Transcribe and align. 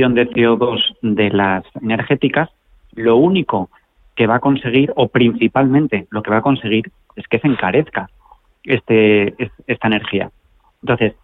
emisión 0.00 0.14
de 0.14 0.30
CO2 0.30 0.96
de 1.02 1.30
las 1.30 1.64
energéticas, 1.80 2.48
lo 2.94 3.16
único 3.16 3.70
que 4.16 4.26
va 4.26 4.36
a 4.36 4.40
conseguir, 4.40 4.92
o 4.96 5.08
principalmente 5.08 6.06
lo 6.10 6.22
que 6.22 6.30
va 6.30 6.38
a 6.38 6.42
conseguir, 6.42 6.90
es 7.16 7.26
que 7.28 7.38
se 7.38 7.48
encarezca 7.48 8.08
este, 8.64 9.34
esta 9.66 9.88
energía. 9.88 10.30
Entonces, 10.82 11.14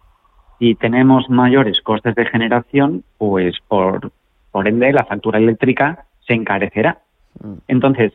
si 0.59 0.75
tenemos 0.75 1.29
mayores 1.29 1.81
costes 1.81 2.15
de 2.15 2.25
generación, 2.25 3.03
pues 3.17 3.55
por, 3.67 4.11
por 4.51 4.67
ende 4.67 4.91
la 4.93 5.05
factura 5.05 5.39
eléctrica 5.39 6.05
se 6.25 6.33
encarecerá. 6.33 6.99
Mm. 7.39 7.53
Entonces, 7.67 8.13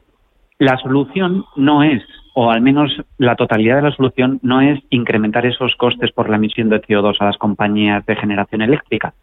la 0.58 0.76
solución 0.78 1.44
no 1.56 1.82
es, 1.82 2.02
o 2.34 2.50
al 2.50 2.60
menos 2.60 2.90
la 3.18 3.36
totalidad 3.36 3.76
de 3.76 3.82
la 3.82 3.96
solución, 3.96 4.38
no 4.42 4.60
es 4.60 4.80
incrementar 4.90 5.46
esos 5.46 5.74
costes 5.76 6.12
por 6.12 6.28
la 6.28 6.36
emisión 6.36 6.68
de 6.68 6.82
CO2 6.82 7.16
a 7.20 7.26
las 7.26 7.36
compañías 7.36 8.04
de 8.06 8.16
generación 8.16 8.62
eléctrica, 8.62 9.14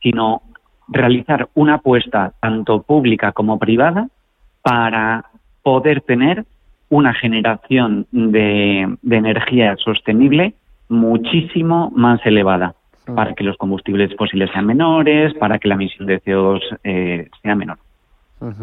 sino 0.00 0.42
realizar 0.88 1.48
una 1.54 1.74
apuesta 1.74 2.32
tanto 2.40 2.82
pública 2.82 3.32
como 3.32 3.58
privada 3.58 4.08
para 4.62 5.24
poder 5.62 6.00
tener 6.00 6.44
una 6.88 7.14
generación 7.14 8.06
de, 8.12 8.96
energía 9.10 9.76
sostenible 9.76 10.54
muchísimo 10.88 11.90
más 11.94 12.24
elevada 12.24 12.74
para 13.14 13.34
que 13.34 13.44
los 13.44 13.56
combustibles 13.56 14.14
fósiles 14.16 14.50
sean 14.52 14.66
menores, 14.66 15.34
para 15.34 15.58
que 15.58 15.68
la 15.68 15.74
emisión 15.74 16.06
de 16.06 16.20
CO2 16.20 16.60
eh, 16.82 17.28
sea 17.42 17.54
menor. 17.54 17.78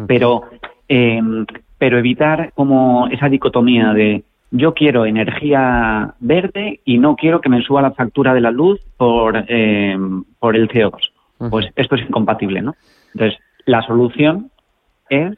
Pero, 0.06 0.42
em, 0.88 1.46
pero 1.78 1.98
evitar 1.98 2.52
como 2.54 3.08
esa 3.08 3.28
dicotomía 3.28 3.92
de 3.94 4.22
yo 4.50 4.74
quiero 4.74 5.06
energía 5.06 6.14
verde 6.20 6.80
y 6.84 6.98
no 6.98 7.16
quiero 7.16 7.40
que 7.40 7.48
me 7.48 7.62
suba 7.62 7.82
la 7.82 7.92
factura 7.92 8.34
de 8.34 8.40
la 8.40 8.50
luz 8.50 8.80
por, 8.96 9.44
em, 9.48 10.24
por 10.38 10.56
el 10.56 10.68
CO2. 10.68 11.13
Pues 11.38 11.66
esto 11.76 11.96
es 11.96 12.02
incompatible, 12.02 12.62
¿no? 12.62 12.74
Entonces, 13.12 13.38
la 13.66 13.82
solución 13.82 14.50
es 15.10 15.36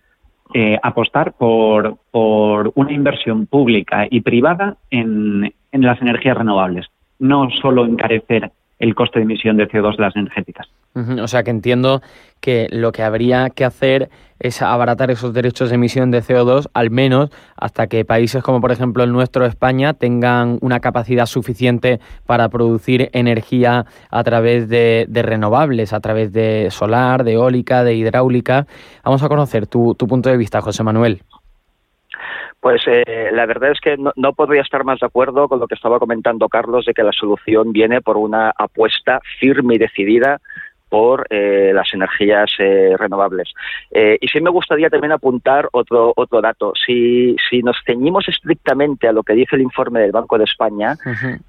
eh, 0.54 0.78
apostar 0.82 1.32
por, 1.32 1.96
por 2.10 2.72
una 2.74 2.92
inversión 2.92 3.46
pública 3.46 4.06
y 4.08 4.20
privada 4.20 4.76
en, 4.90 5.52
en 5.72 5.82
las 5.82 6.00
energías 6.00 6.36
renovables, 6.36 6.86
no 7.18 7.50
solo 7.50 7.84
encarecer 7.84 8.52
el 8.78 8.94
coste 8.94 9.18
de 9.18 9.24
emisión 9.24 9.56
de 9.56 9.68
CO2 9.68 9.96
de 9.96 10.02
las 10.02 10.16
energéticas. 10.16 10.68
O 10.96 11.28
sea 11.28 11.42
que 11.42 11.50
entiendo 11.50 12.00
que 12.40 12.68
lo 12.70 12.90
que 12.90 13.02
habría 13.02 13.50
que 13.50 13.64
hacer 13.64 14.08
es 14.38 14.62
abaratar 14.62 15.10
esos 15.10 15.34
derechos 15.34 15.68
de 15.68 15.74
emisión 15.74 16.10
de 16.10 16.22
CO2, 16.22 16.68
al 16.72 16.90
menos 16.90 17.30
hasta 17.56 17.86
que 17.86 18.04
países 18.04 18.42
como 18.42 18.60
por 18.60 18.72
ejemplo 18.72 19.04
el 19.04 19.12
nuestro, 19.12 19.44
España, 19.44 19.92
tengan 19.94 20.58
una 20.60 20.80
capacidad 20.80 21.26
suficiente 21.26 22.00
para 22.26 22.48
producir 22.48 23.10
energía 23.12 23.84
a 24.10 24.24
través 24.24 24.68
de, 24.68 25.06
renovables, 25.12 25.92
a 25.92 26.00
través 26.00 26.32
de 26.32 26.68
solar, 26.70 27.24
de 27.24 27.34
eólica, 27.34 27.84
de 27.84 27.94
hidráulica. 27.94 28.66
Vamos 29.04 29.22
a 29.22 29.28
conocer 29.28 29.66
tu, 29.66 29.94
tu 29.94 30.06
punto 30.06 30.30
de 30.30 30.36
vista, 30.36 30.60
José 30.60 30.82
Manuel. 30.82 31.22
Pues 32.66 32.82
eh, 32.88 33.30
la 33.32 33.46
verdad 33.46 33.70
es 33.70 33.80
que 33.80 33.96
no, 33.96 34.32
podría 34.32 34.62
estar 34.62 34.82
más 34.82 34.98
de 34.98 35.06
acuerdo 35.06 35.46
con 35.46 35.60
lo 35.60 35.68
que 35.68 35.76
estaba 35.76 36.00
comentando 36.00 36.48
Carlos 36.48 36.84
de 36.84 36.94
que 36.94 37.04
la 37.04 37.12
solución 37.12 37.70
viene 37.70 38.00
por 38.00 38.16
una 38.16 38.52
apuesta 38.56 39.20
firme 39.38 39.76
y 39.76 39.78
decidida 39.78 40.40
por 40.88 41.26
eh, 41.30 41.72
las 41.74 41.92
energías 41.92 42.50
eh, 42.58 42.94
renovables. 42.98 43.52
y 43.90 44.28
sí 44.28 44.40
me 44.40 44.50
gustaría 44.50 44.90
también 44.90 45.12
apuntar 45.12 45.68
otro, 45.72 46.12
otro 46.16 46.40
dato. 46.40 46.72
Si, 46.86 47.36
si 47.48 47.62
nos 47.62 47.76
ceñimos 47.84 48.28
estrictamente 48.28 49.08
a 49.08 49.12
lo 49.12 49.22
que 49.22 49.34
dice 49.34 49.56
el 49.56 49.62
informe 49.62 50.00
del 50.00 50.12
Banco 50.12 50.38
de 50.38 50.44
España, 50.44 50.96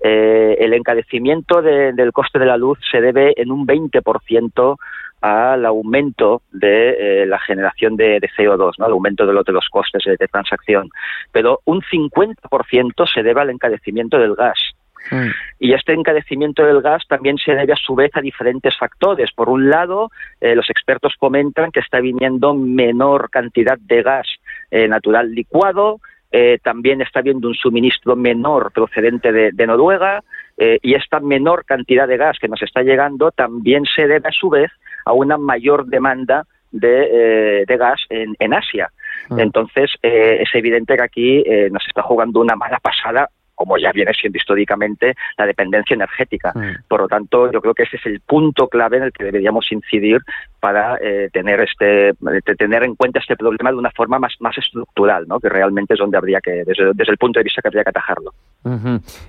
el 0.02 0.74
encarecimiento 0.74 1.62
del 1.62 2.12
coste 2.14 2.40
de 2.40 2.46
la 2.46 2.58
luz 2.58 2.80
se 2.92 3.02
debe 3.02 3.34
en 3.38 3.52
un 3.52 3.66
20% 3.68 4.78
al 5.22 5.66
aumento 5.66 6.42
de 6.52 7.22
eh, 7.22 7.26
la 7.26 7.40
generación 7.40 7.96
de, 7.96 8.20
CO2, 8.38 8.74
¿no? 8.78 8.86
al 8.86 8.92
aumento 8.92 9.26
de, 9.26 9.34
de 9.34 9.52
los 9.52 9.68
costes 9.70 10.04
de, 10.06 10.28
transacción. 10.28 10.90
Pero 11.32 11.62
un 11.66 11.82
50% 11.82 13.14
se 13.14 13.24
debe 13.24 13.42
al 13.42 13.50
encarecimiento 13.50 14.18
del 14.18 14.36
gas. 14.36 14.60
Mm. 15.12 15.30
Y 15.60 15.74
este 15.74 15.94
encarecimiento 15.94 16.66
del 16.66 16.82
gas 16.82 17.04
también 17.08 17.38
se 17.38 17.54
debe 17.54 17.74
a 17.74 17.78
su 17.78 17.96
vez 17.96 18.12
a 18.16 18.22
diferentes 18.22 18.78
factores. 18.78 19.32
Por 19.34 19.50
un 19.50 19.70
lado, 19.70 20.12
eh, 20.42 20.56
los 20.56 20.70
expertos 20.70 21.16
comentan 21.18 21.72
que 21.72 21.80
está 21.80 22.00
viniendo 22.00 22.54
menor 22.54 23.30
cantidad 23.30 23.78
de 23.78 24.04
gas 24.04 24.28
eh, 24.72 24.88
natural 24.88 25.32
licuado, 25.34 26.00
también 26.62 27.02
está 27.02 27.22
habiendo 27.22 27.48
un 27.48 27.56
suministro 27.56 28.16
menor 28.16 28.72
procedente 28.72 29.32
de, 29.32 29.66
Noruega 29.66 30.24
y 30.58 30.94
esta 30.94 31.20
menor 31.20 31.66
cantidad 31.66 32.08
de 32.08 32.18
gas 32.18 32.38
que 32.40 32.48
nos 32.50 32.62
está 32.62 32.84
llegando 32.84 33.32
también 33.32 33.86
se 33.86 34.08
debe 34.08 34.28
a 34.28 34.32
su 34.32 34.50
vez 34.50 34.70
a 35.06 35.14
una 35.14 35.38
mayor 35.38 35.88
demanda 35.88 36.46
de, 36.72 37.64
eh, 37.64 37.78
gas 37.78 38.02
en, 38.10 38.54
Asia. 38.54 38.92
Ah. 39.30 39.36
Entonces, 39.40 39.92
eh, 40.02 40.40
es 40.42 40.50
evidente 40.54 40.96
que 40.96 41.04
aquí 41.04 41.44
eh, 41.46 41.70
nos 41.72 41.86
está 41.88 42.02
jugando 42.02 42.40
una 42.40 42.56
mala 42.56 42.80
pasada 42.80 43.30
como 43.58 43.78
ya 43.78 43.92
viene 43.92 44.14
siendo 44.14 44.38
históricamente 44.38 45.16
la 45.36 45.48
dependencia 45.48 45.96
energética. 45.96 46.54
Por 46.88 47.02
lo 47.02 47.08
tanto, 47.08 47.52
yo 47.52 47.60
creo 47.60 47.74
que 47.74 47.84
ese 47.84 47.98
es 47.98 48.06
el 48.06 48.22
punto 48.22 48.68
clave 48.68 48.98
en 48.98 49.04
el 49.04 49.12
que 49.12 49.24
deberíamos 49.24 49.70
incidir 49.72 50.22
para 50.60 50.98
tener 51.34 51.62
este 51.62 52.14
tener 52.56 52.84
en 52.84 52.96
cuenta 52.96 53.20
este 53.20 53.36
problema 53.36 53.72
de 53.72 53.78
una 53.78 53.92
forma 53.92 54.20
más, 54.20 54.36
más 54.40 54.58
estructural, 54.58 55.28
¿no? 55.28 55.40
que 55.40 55.50
realmente 55.50 55.96
es 55.96 56.00
donde 56.00 56.18
habría 56.18 56.40
que, 56.40 56.64
desde, 56.64 57.12
el 57.12 57.18
punto 57.18 57.40
de 57.40 57.46
vista 57.46 57.62
que 57.62 57.68
habría 57.68 57.84
que 57.84 57.90
atajarlo. 57.90 58.34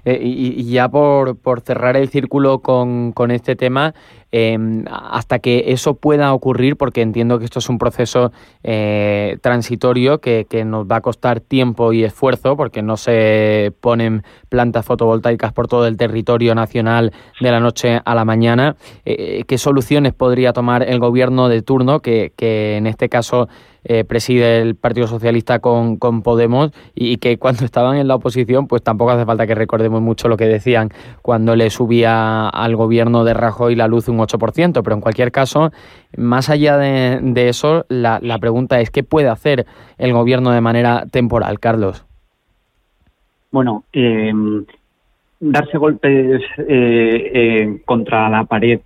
Y, 0.04 0.64
ya 0.70 0.88
por, 0.88 1.36
por 1.36 1.60
cerrar 1.60 1.96
el 1.96 2.08
círculo 2.08 2.58
con, 2.60 3.12
con 3.12 3.30
este 3.30 3.56
tema, 3.56 3.94
Em, 4.30 4.84
hasta 4.90 5.38
que 5.38 5.64
eso 5.68 5.94
pueda 5.94 6.34
ocurrir, 6.34 6.76
porque 6.76 7.00
entiendo 7.00 7.38
que 7.38 7.46
esto 7.46 7.60
es 7.60 7.68
un 7.70 7.78
proceso 7.78 8.30
eh, 8.62 9.38
transitorio 9.40 10.20
que, 10.20 10.46
nos 10.66 10.86
va 10.86 10.96
a 10.96 11.00
costar 11.00 11.40
tiempo 11.40 11.94
y 11.94 12.04
esfuerzo, 12.04 12.54
porque 12.54 12.82
no 12.82 12.98
se 12.98 13.72
ponen 13.80 14.24
plantas 14.50 14.84
fotovoltaicas 14.84 15.52
por 15.54 15.66
todo 15.66 15.86
el 15.86 15.96
territorio 15.96 16.54
nacional 16.54 17.12
de 17.40 17.50
la 17.50 17.60
noche 17.60 18.02
a 18.04 18.14
la 18.14 18.26
mañana. 18.26 18.76
Eh, 19.06 19.44
¿Qué 19.46 19.56
soluciones 19.56 20.12
podría 20.12 20.52
tomar 20.52 20.82
el 20.82 20.98
gobierno 20.98 21.48
de 21.48 21.62
turno, 21.62 22.00
que, 22.00 22.32
que 22.36 22.76
en 22.76 22.86
este 22.86 23.08
caso 23.08 23.48
eh, 23.90 24.04
preside 24.04 24.60
el 24.60 24.74
Partido 24.74 25.06
Socialista 25.06 25.60
con, 25.60 25.96
con 25.96 26.20
Podemos 26.22 26.72
y, 26.94 27.16
que 27.16 27.38
cuando 27.38 27.64
estaban 27.64 27.96
en 27.96 28.06
la 28.06 28.16
oposición, 28.16 28.66
pues 28.68 28.82
tampoco 28.82 29.12
hace 29.12 29.24
falta 29.24 29.46
que 29.46 29.54
recordemos 29.54 30.02
mucho 30.02 30.28
lo 30.28 30.36
que 30.36 30.44
decían 30.44 30.90
cuando 31.22 31.56
le 31.56 31.70
subía 31.70 32.50
al 32.50 32.76
gobierno 32.76 33.24
de 33.24 33.32
Rajoy 33.32 33.76
la 33.76 33.88
luz 33.88 34.08
un 34.08 34.18
8%, 34.18 34.82
pero 34.82 34.94
en 34.94 35.00
cualquier 35.00 35.32
caso, 35.32 35.72
más 36.18 36.50
allá 36.50 36.76
de, 36.76 37.48
eso, 37.48 37.86
la, 37.88 38.18
la 38.20 38.38
pregunta 38.38 38.78
es, 38.80 38.90
¿qué 38.90 39.02
puede 39.02 39.28
hacer 39.28 39.64
el 39.96 40.12
gobierno 40.12 40.50
de 40.50 40.60
manera 40.60 41.06
temporal, 41.10 41.58
Carlos? 41.58 42.04
Bueno, 43.50 43.84
eh, 43.94 44.32
darse 45.40 45.78
golpes 45.78 46.42
eh, 46.58 47.80
contra 47.86 48.28
la 48.28 48.44
pared 48.44 48.80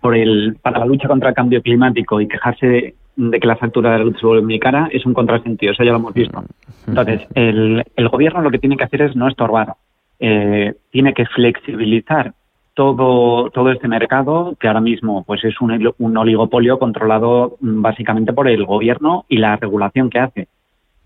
por 0.00 0.16
el, 0.16 0.56
para 0.62 0.78
la 0.78 0.86
lucha 0.86 1.08
contra 1.08 1.28
el 1.28 1.34
cambio 1.34 1.62
climático 1.62 2.20
y 2.20 2.28
quejarse 2.28 2.66
de 2.66 2.94
que 3.16 3.46
la 3.46 3.56
factura 3.56 3.92
de 3.92 3.98
la 3.98 4.04
luz 4.04 4.18
se 4.18 4.26
vuelve 4.26 4.44
muy 4.44 4.58
cara 4.58 4.88
es 4.90 5.06
un 5.06 5.14
contrasentido, 5.14 5.72
eso 5.72 5.84
ya 5.84 5.92
lo 5.92 5.98
hemos 5.98 6.14
visto. 6.14 6.42
Entonces, 6.86 7.26
el, 7.34 7.84
el 7.96 8.08
gobierno 8.08 8.42
lo 8.42 8.50
que 8.50 8.58
tiene 8.58 8.76
que 8.76 8.84
hacer 8.84 9.02
es 9.02 9.16
no 9.16 9.28
estorbar, 9.28 9.74
eh, 10.18 10.74
tiene 10.90 11.14
que 11.14 11.26
flexibilizar 11.26 12.32
todo, 12.74 13.50
todo 13.50 13.70
este 13.70 13.88
mercado, 13.88 14.56
que 14.58 14.66
ahora 14.66 14.80
mismo 14.80 15.24
pues 15.24 15.44
es 15.44 15.60
un, 15.60 15.92
un 15.98 16.16
oligopolio 16.16 16.78
controlado 16.78 17.56
mm, 17.60 17.82
básicamente 17.82 18.32
por 18.32 18.48
el 18.48 18.64
gobierno 18.64 19.24
y 19.28 19.38
la 19.38 19.56
regulación 19.56 20.10
que 20.10 20.18
hace. 20.18 20.48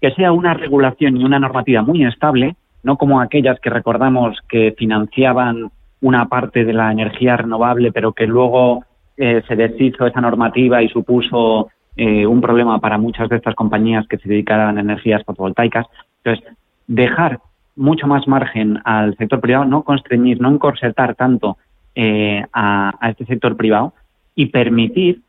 Que 0.00 0.12
sea 0.12 0.32
una 0.32 0.54
regulación 0.54 1.16
y 1.16 1.24
una 1.24 1.38
normativa 1.38 1.82
muy 1.82 2.04
estable, 2.04 2.56
no 2.82 2.96
como 2.96 3.20
aquellas 3.20 3.60
que 3.60 3.70
recordamos 3.70 4.38
que 4.48 4.74
financiaban 4.78 5.70
una 6.00 6.28
parte 6.28 6.64
de 6.64 6.72
la 6.72 6.90
energía 6.90 7.36
renovable, 7.36 7.92
pero 7.92 8.12
que 8.12 8.26
luego 8.26 8.84
eh, 9.16 9.42
se 9.48 9.56
deshizo 9.56 10.06
esa 10.06 10.20
normativa 10.20 10.82
y 10.82 10.88
supuso 10.88 11.68
eh, 12.00 12.28
un 12.28 12.40
problema 12.40 12.78
para 12.78 12.96
muchas 12.96 13.28
de 13.28 13.34
estas 13.34 13.56
compañías 13.56 14.06
que 14.06 14.18
se 14.18 14.28
dedican 14.28 14.78
a 14.78 14.80
energías 14.80 15.24
fotovoltaicas. 15.24 15.84
Entonces, 16.22 16.56
dejar 16.86 17.40
mucho 17.74 18.06
más 18.06 18.28
margen 18.28 18.78
al 18.84 19.16
sector 19.16 19.40
privado, 19.40 19.64
no 19.64 19.82
constreñir, 19.82 20.40
no 20.40 20.48
encorsetar 20.48 21.16
tanto 21.16 21.58
eh, 21.96 22.44
a, 22.52 22.94
este 23.10 23.24
sector 23.24 23.56
privado 23.56 23.94
y 24.36 24.46
permitir 24.46 25.22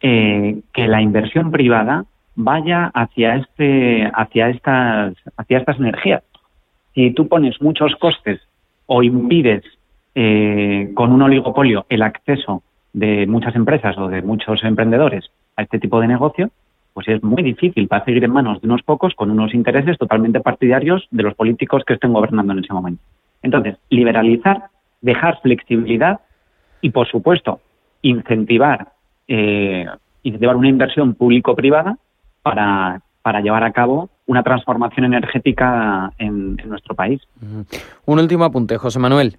eh, 0.00 0.58
que 0.72 0.88
la 0.88 1.00
inversión 1.00 1.52
privada 1.52 2.04
vaya 2.34 2.90
hacia 2.92 3.36
este, 3.36 4.10
hacia 4.12 4.48
estas, 4.48 5.14
hacia 5.36 5.58
estas 5.58 5.78
energías. 5.78 6.24
Si 6.92 7.12
tú 7.12 7.28
pones 7.28 7.62
muchos 7.62 7.94
costes 7.94 8.40
o 8.86 9.04
impides 9.04 9.62
con 10.94 11.12
un 11.12 11.22
oligopolio 11.22 11.86
el 11.88 12.02
acceso 12.02 12.64
de 12.92 13.28
muchas 13.28 13.54
empresas 13.54 13.96
o 13.96 14.08
de 14.08 14.22
muchos 14.22 14.64
emprendedores 14.64 15.30
este 15.62 15.78
tipo 15.78 16.00
de 16.00 16.08
negocio, 16.08 16.50
pues 16.92 17.08
es 17.08 17.22
muy 17.22 17.42
difícil, 17.42 17.88
va 17.92 17.98
a 17.98 18.04
seguir 18.04 18.24
en 18.24 18.32
manos 18.32 18.60
de 18.60 18.66
unos 18.66 18.82
pocos 18.82 19.14
con 19.14 19.30
unos 19.30 19.54
intereses 19.54 19.96
totalmente 19.98 20.40
partidarios 20.40 21.06
de 21.10 21.22
los 21.22 21.34
políticos 21.34 21.82
que 21.86 21.94
estén 21.94 22.12
gobernando 22.12 22.52
en 22.52 22.60
ese 22.60 22.72
momento. 22.72 23.02
Entonces, 23.42 23.76
liberalizar, 23.88 24.64
dejar 25.00 25.40
flexibilidad 25.40 26.20
y, 26.80 26.90
por 26.90 27.08
supuesto, 27.08 27.60
incentivar 28.02 28.88
eh, 29.28 29.86
incentivar 30.22 30.56
una 30.56 30.68
inversión 30.68 31.14
público-privada 31.14 31.96
para, 32.42 33.00
para 33.22 33.40
llevar 33.40 33.64
a 33.64 33.72
cabo 33.72 34.10
una 34.26 34.42
transformación 34.42 35.06
energética 35.06 36.12
en, 36.18 36.56
en 36.60 36.68
nuestro 36.68 36.94
país. 36.94 37.22
Un 38.06 38.18
último 38.18 38.44
apunte, 38.44 38.76
José 38.76 38.98
Manuel. 38.98 39.36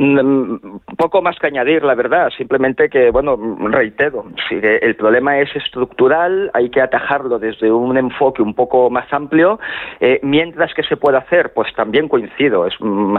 Mm, 0.00 0.78
poco 0.96 1.20
más 1.22 1.36
que 1.40 1.48
añadir, 1.48 1.82
la 1.82 1.96
verdad. 1.96 2.30
Simplemente 2.36 2.88
que, 2.88 3.10
bueno, 3.10 3.36
reitero, 3.68 4.26
si 4.48 4.54
el 4.62 4.94
problema 4.94 5.40
es 5.40 5.54
estructural, 5.56 6.52
hay 6.54 6.70
que 6.70 6.80
atajarlo 6.80 7.40
desde 7.40 7.72
un 7.72 7.96
enfoque 7.96 8.40
un 8.40 8.54
poco 8.54 8.90
más 8.90 9.12
amplio. 9.12 9.58
Eh, 9.98 10.20
mientras 10.22 10.72
que 10.72 10.84
se 10.84 10.96
puede 10.96 11.18
hacer, 11.18 11.52
pues 11.52 11.74
también 11.74 12.06
coincido. 12.06 12.64
Es, 12.64 12.74
mm, 12.78 13.16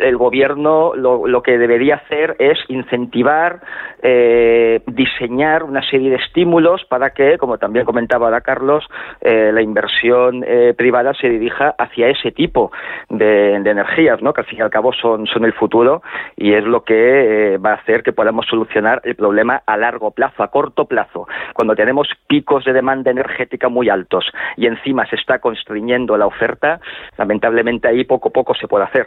el 0.00 0.16
gobierno 0.16 0.96
lo, 0.96 1.28
lo, 1.28 1.42
que 1.44 1.56
debería 1.56 1.94
hacer 1.94 2.34
es 2.40 2.58
incentivar, 2.66 3.60
eh, 4.02 4.82
diseñar 4.86 5.62
una 5.62 5.88
serie 5.88 6.10
de 6.10 6.16
estímulos 6.16 6.84
para 6.86 7.10
que, 7.10 7.38
como 7.38 7.56
también 7.58 7.84
comentaba 7.84 8.26
ahora 8.26 8.40
Carlos, 8.40 8.84
eh, 9.20 9.52
la 9.52 9.62
inversión 9.62 10.44
privada 10.76 11.14
se 11.14 11.28
dirija 11.28 11.74
hacia 11.78 12.08
ese 12.08 12.32
tipo 12.32 12.72
de, 13.08 13.60
de, 13.60 13.70
energías, 13.70 14.20
¿no? 14.22 14.32
que 14.32 14.40
al 14.40 14.46
fin 14.46 14.58
y 14.58 14.62
al 14.62 14.70
cabo 14.70 14.92
son, 14.92 15.26
son 15.26 15.44
el 15.44 15.52
futuro 15.52 15.67
y 16.36 16.52
es 16.52 16.64
lo 16.64 16.82
que 16.82 17.54
eh, 17.54 17.58
va 17.58 17.70
a 17.70 17.74
hacer 17.74 18.02
que 18.02 18.12
podamos 18.12 18.46
solucionar 18.46 19.00
el 19.04 19.14
problema 19.14 19.62
a 19.66 19.76
largo 19.76 20.10
plazo, 20.10 20.42
a 20.42 20.48
corto 20.48 20.86
plazo. 20.86 21.26
Cuando 21.54 21.74
tenemos 21.74 22.08
picos 22.26 22.64
de 22.64 22.72
demanda 22.72 23.10
energética 23.10 23.68
muy 23.68 23.88
altos 23.88 24.30
y 24.56 24.66
encima 24.66 25.06
se 25.06 25.16
está 25.16 25.38
constriñendo 25.40 26.16
la 26.16 26.26
oferta, 26.26 26.80
lamentablemente 27.16 27.88
ahí 27.88 28.04
poco 28.04 28.28
a 28.28 28.32
poco 28.32 28.54
se 28.54 28.68
puede 28.68 28.84
hacer. 28.84 29.06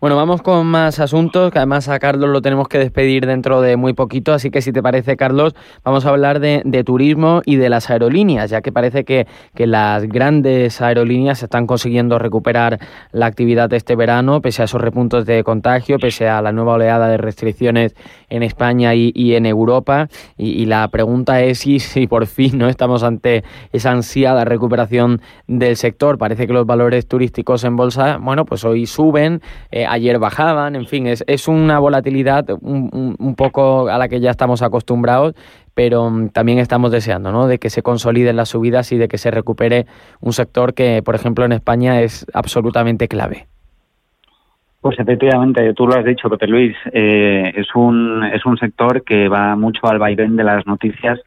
Bueno, 0.00 0.16
vamos 0.16 0.40
con 0.40 0.66
más 0.66 0.98
asuntos, 0.98 1.52
que 1.52 1.58
además 1.58 1.90
a 1.90 1.98
Carlos 1.98 2.30
lo 2.30 2.40
tenemos 2.40 2.68
que 2.68 2.78
despedir 2.78 3.26
dentro 3.26 3.60
de 3.60 3.76
muy 3.76 3.92
poquito, 3.92 4.32
así 4.32 4.50
que 4.50 4.62
si 4.62 4.72
te 4.72 4.82
parece, 4.82 5.18
Carlos, 5.18 5.54
vamos 5.84 6.06
a 6.06 6.08
hablar 6.08 6.40
de, 6.40 6.62
turismo 6.86 7.42
y 7.44 7.56
de 7.56 7.68
las 7.68 7.90
aerolíneas, 7.90 8.48
ya 8.48 8.62
que 8.62 8.72
parece 8.72 9.04
que, 9.04 9.26
que, 9.54 9.66
las 9.66 10.04
grandes 10.04 10.80
aerolíneas 10.80 11.42
están 11.42 11.66
consiguiendo 11.66 12.18
recuperar 12.18 12.78
la 13.12 13.26
actividad 13.26 13.72
este 13.74 13.94
verano, 13.94 14.40
pese 14.40 14.62
a 14.62 14.64
esos 14.64 14.80
repuntos 14.80 15.26
de 15.26 15.44
contagio, 15.44 15.98
pese 15.98 16.28
a 16.28 16.40
la 16.40 16.52
nueva 16.52 16.74
oleada 16.74 17.08
de 17.08 17.18
restricciones 17.18 17.94
en 18.30 18.42
España 18.42 18.94
y, 18.94 19.34
en 19.34 19.44
Europa. 19.44 20.08
Y, 20.38 20.64
la 20.66 20.88
pregunta 20.88 21.42
es 21.42 21.58
si, 21.58 21.78
si 21.78 22.06
por 22.06 22.26
fin 22.26 22.56
no 22.58 22.68
estamos 22.68 23.02
ante 23.02 23.44
esa 23.72 23.90
ansiada 23.90 24.44
recuperación 24.44 25.20
del 25.46 25.76
sector. 25.76 26.16
Parece 26.16 26.46
que 26.46 26.52
los 26.52 26.66
valores 26.66 27.06
turísticos 27.06 27.64
en 27.64 27.76
bolsa, 27.76 28.18
bueno, 28.20 28.44
pues 28.44 28.64
hoy 28.64 28.86
suben 28.86 29.25
eh, 29.70 29.86
ayer 29.86 30.18
bajaban, 30.18 30.76
en 30.76 30.86
fin, 30.86 31.06
es, 31.06 31.24
es 31.26 31.48
una 31.48 31.78
volatilidad 31.78 32.46
un, 32.60 33.16
un, 33.18 33.34
poco 33.36 33.88
a 33.88 33.98
la 33.98 34.08
que 34.08 34.20
ya 34.20 34.30
estamos 34.30 34.62
acostumbrados, 34.62 35.34
pero 35.74 36.10
mm, 36.10 36.30
también 36.30 36.58
estamos 36.58 36.90
deseando, 36.90 37.32
¿no? 37.32 37.46
De 37.46 37.58
que 37.58 37.70
se 37.70 37.82
consoliden 37.82 38.36
las 38.36 38.48
subidas 38.50 38.92
y 38.92 38.98
de 38.98 39.08
que 39.08 39.18
se 39.18 39.30
recupere 39.30 39.86
un 40.20 40.32
sector 40.32 40.74
que, 40.74 41.02
por 41.02 41.14
ejemplo, 41.14 41.44
en 41.44 41.52
España 41.52 42.00
es 42.00 42.26
absolutamente 42.32 43.08
clave. 43.08 43.46
Pues 44.80 44.98
efectivamente, 45.00 45.74
tú 45.74 45.86
lo 45.86 45.94
has 45.94 46.04
dicho, 46.04 46.30
Pepe 46.30 46.46
Luis, 46.46 46.76
eh, 46.92 47.52
es, 47.56 47.74
un, 47.74 48.22
es 48.32 48.46
un 48.46 48.56
sector 48.56 49.02
que 49.02 49.28
va 49.28 49.56
mucho 49.56 49.86
al 49.86 49.98
vaivén 49.98 50.36
de 50.36 50.44
las 50.44 50.64
noticias 50.66 51.18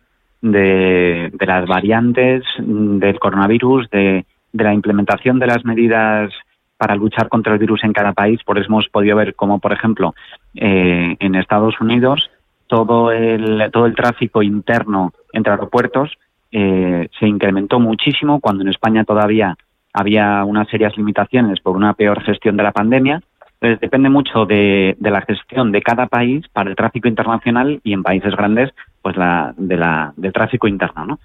de, 0.42 1.30
de 1.34 1.45
las 1.45 1.68
variantes 1.68 2.44
del 2.57 3.19
coronavirus, 3.19 3.90
de, 3.90 4.25
de 4.54 4.63
la 4.63 4.74
implementación 4.74 5.40
de 5.40 5.48
las 5.48 5.66
medidas 5.66 6.31
para 6.80 6.96
luchar 6.96 7.28
contra 7.28 7.52
el 7.52 7.60
virus 7.60 7.84
en 7.84 7.92
cada 7.92 8.14
país. 8.14 8.42
Por 8.46 8.58
eso 8.58 8.68
hemos 8.70 8.88
podido 8.88 9.18
ver 9.18 9.36
como, 9.36 9.60
por 9.60 9.74
ejemplo, 9.74 10.16
eh, 10.56 11.18
en 11.20 11.36
Estados 11.36 11.76
Unidos 11.81 12.31
todo 12.68 13.12
el, 13.12 13.70
todo 13.74 13.86
el 13.86 13.96
tráfico 13.96 14.42
interno 14.42 15.12
entre 15.34 15.52
aeropuertos 15.52 16.18
eh, 16.52 17.10
se 17.20 17.28
incrementó 17.28 17.81
muchísimo 17.81 18.40
cuando 18.40 18.64
en 18.64 18.70
España 18.70 19.04
todavía 19.04 19.58
había 19.92 20.46
unas 20.46 20.70
serias 20.70 20.96
limitaciones 20.96 21.60
por 21.60 21.76
una 21.76 21.94
peor 21.94 22.22
gestión 22.24 22.56
de 22.56 22.64
la 22.64 22.72
pandemia. 22.72 23.22
Entonces 23.56 23.81
depende 23.81 24.08
mucho 24.08 24.46
de, 24.46 24.96
la 25.02 25.22
gestión 25.22 25.74
de 25.74 25.81
cada 25.81 26.08
país 26.08 26.48
para 26.54 26.70
el 26.70 26.78
tráfico 26.78 27.10
internacional 27.10 27.81
y 27.84 27.92
en 27.92 28.04
países 28.04 28.34
grandes, 28.34 28.70
pues 29.02 29.18
la, 29.18 29.54
de 29.58 29.76
la, 29.76 30.14
del 30.16 30.31
tráfico 30.31 30.70
interno. 30.70 31.06
¿no? 31.06 31.20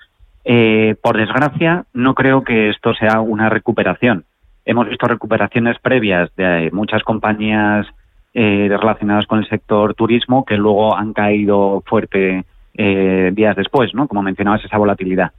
Eh, 0.45 0.97
por 1.01 1.17
desgracia, 1.17 1.85
no 1.93 2.15
creo 2.15 2.43
que 2.43 2.71
esto 2.71 2.93
sea 2.95 3.21
una 3.21 3.51
recuperación. 3.51 4.25
Hemos 4.65 4.89
visto 4.89 5.07
recuperaciones 5.07 5.79
previas 5.79 6.35
de 6.37 6.71
muchas 6.73 7.03
compañías 7.03 7.87
eh, 8.33 8.69
relacionadas 8.69 9.27
con 9.27 9.39
el 9.39 9.49
sector 9.49 9.95
turismo 9.95 10.45
que 10.45 10.57
luego 10.57 10.97
han 10.97 11.13
caído 11.13 11.83
fuerte 11.87 12.45
eh, 12.75 13.31
días 13.33 13.57
después, 13.57 13.95
¿no? 13.95 14.09
Como 14.09 14.23
mencionabas, 14.23 14.65
esa 14.65 14.79
volatilidad. 14.79 15.33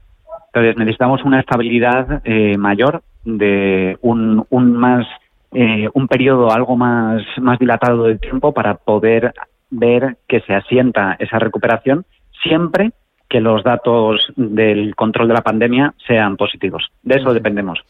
Entonces 0.48 0.77
necesitamos 0.77 1.24
una 1.24 1.42
estabilidad 1.42 2.22
eh, 2.24 2.57
mayor 2.57 3.04
de 3.25 3.98
un, 4.01 4.45
un 4.50 4.74
más 4.74 5.06
eh, 5.51 5.89
un 5.94 6.07
periodo 6.07 6.51
algo 6.51 6.78
más 6.78 7.21
más 7.42 7.60
dilatado 7.60 8.04
de 8.04 8.18
tiempo 8.18 8.54
para 8.54 8.75
poder 8.75 9.33
ver 9.69 10.18
que 10.28 10.42
se 10.42 10.54
asienta 10.54 11.18
esa 11.19 11.39
recuperación 11.39 12.06
siempre 12.44 12.92
que 13.28 13.42
los 13.42 13.63
datos 13.63 14.31
del 14.38 14.95
control 14.95 15.28
de 15.28 15.33
la 15.33 15.42
pandemia 15.42 15.94
sean 16.07 16.38
positivos. 16.38 16.89
De 17.04 17.18
eso 17.18 17.33
dependemos. 17.33 17.83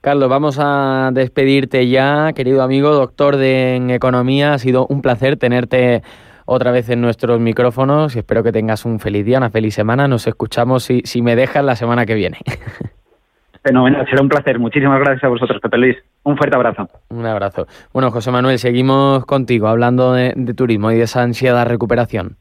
Carlos, 0.00 0.28
vamos 0.28 0.58
a 0.60 1.10
despedirte 1.12 1.88
ya, 1.88 2.32
querido 2.32 2.62
amigo, 2.62 2.90
doctor 2.90 3.36
de 3.36 3.76
en 3.76 3.90
economía. 3.90 4.54
Ha 4.54 4.58
sido 4.58 4.86
un 4.86 5.02
placer 5.02 5.36
tenerte 5.36 6.02
otra 6.44 6.70
vez 6.70 6.88
en 6.90 7.00
nuestros 7.00 7.40
micrófonos 7.40 8.14
y 8.14 8.20
espero 8.20 8.42
que 8.42 8.52
tengas 8.52 8.84
un 8.84 9.00
feliz 9.00 9.24
día, 9.24 9.38
una 9.38 9.50
feliz 9.50 9.74
semana. 9.74 10.06
Nos 10.06 10.26
escuchamos 10.26 10.84
si, 10.84 11.02
si 11.04 11.22
me 11.22 11.34
dejas 11.34 11.64
la 11.64 11.76
semana 11.76 12.06
que 12.06 12.14
viene. 12.14 12.38
Fenomenal, 13.64 14.06
será 14.08 14.22
un 14.22 14.28
placer. 14.28 14.58
Muchísimas 14.58 14.98
gracias 14.98 15.24
a 15.24 15.28
vosotros, 15.28 15.60
Pepe 15.60 15.78
Luis. 15.78 15.96
Un 16.24 16.36
fuerte 16.36 16.56
abrazo. 16.56 16.88
Un 17.10 17.26
abrazo. 17.26 17.66
Bueno, 17.92 18.10
José 18.10 18.32
Manuel, 18.32 18.58
seguimos 18.58 19.24
contigo 19.24 19.68
hablando 19.68 20.12
de, 20.14 20.32
de 20.34 20.54
turismo 20.54 20.90
y 20.90 20.96
de 20.96 21.02
esa 21.02 21.22
ansiedad 21.22 21.66
recuperación. 21.66 22.36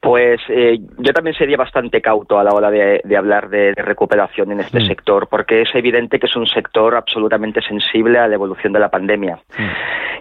Pues 0.00 0.40
eh, 0.48 0.78
yo 0.96 1.12
también 1.12 1.36
sería 1.36 1.58
bastante 1.58 2.00
cauto 2.00 2.38
a 2.38 2.44
la 2.44 2.52
hora 2.52 2.70
de, 2.70 3.02
hablar 3.14 3.50
de, 3.50 3.74
recuperación 3.74 4.50
en 4.50 4.60
este 4.60 4.80
sector, 4.86 5.28
porque 5.28 5.60
es 5.60 5.74
evidente 5.74 6.18
que 6.18 6.24
es 6.24 6.36
un 6.36 6.46
sector 6.46 6.96
absolutamente 6.96 7.60
sensible 7.60 8.18
a 8.18 8.26
la 8.26 8.34
evolución 8.34 8.72
de 8.72 8.80
la 8.80 8.88
pandemia. 8.88 9.38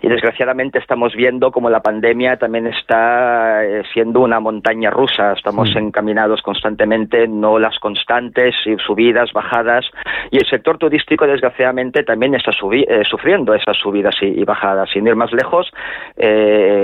Y 0.01 0.09
desgraciadamente 0.09 0.79
estamos 0.79 1.15
viendo 1.15 1.51
como 1.51 1.69
la 1.69 1.81
pandemia 1.81 2.35
también 2.35 2.67
está 2.67 3.65
eh, 3.65 3.83
siendo 3.93 4.19
una 4.19 4.41
montaña 4.41 4.89
rusa. 4.89 5.31
Estamos 5.31 5.73
encaminados 5.73 6.41
constantemente, 6.41 7.27
no 7.27 7.57
las 7.57 7.79
constantes, 7.79 8.55
subidas, 8.85 9.31
bajadas. 9.31 9.85
Y 10.31 10.37
el 10.37 10.49
sector 10.49 10.77
turístico, 10.77 11.25
desgraciadamente, 11.25 12.03
también 12.03 12.35
está 12.35 12.51
eh, 12.51 13.03
sufriendo 13.09 13.53
esas 13.53 13.77
subidas 13.77 14.15
y, 14.21 14.43
bajadas. 14.43 14.89
Sin 14.91 15.07
ir 15.07 15.15
más 15.15 15.31
lejos, 15.31 15.71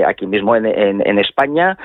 aquí 0.08 0.28
mismo 0.28 0.56
en, 0.56 0.66
en 0.66 1.20
España 1.20 1.78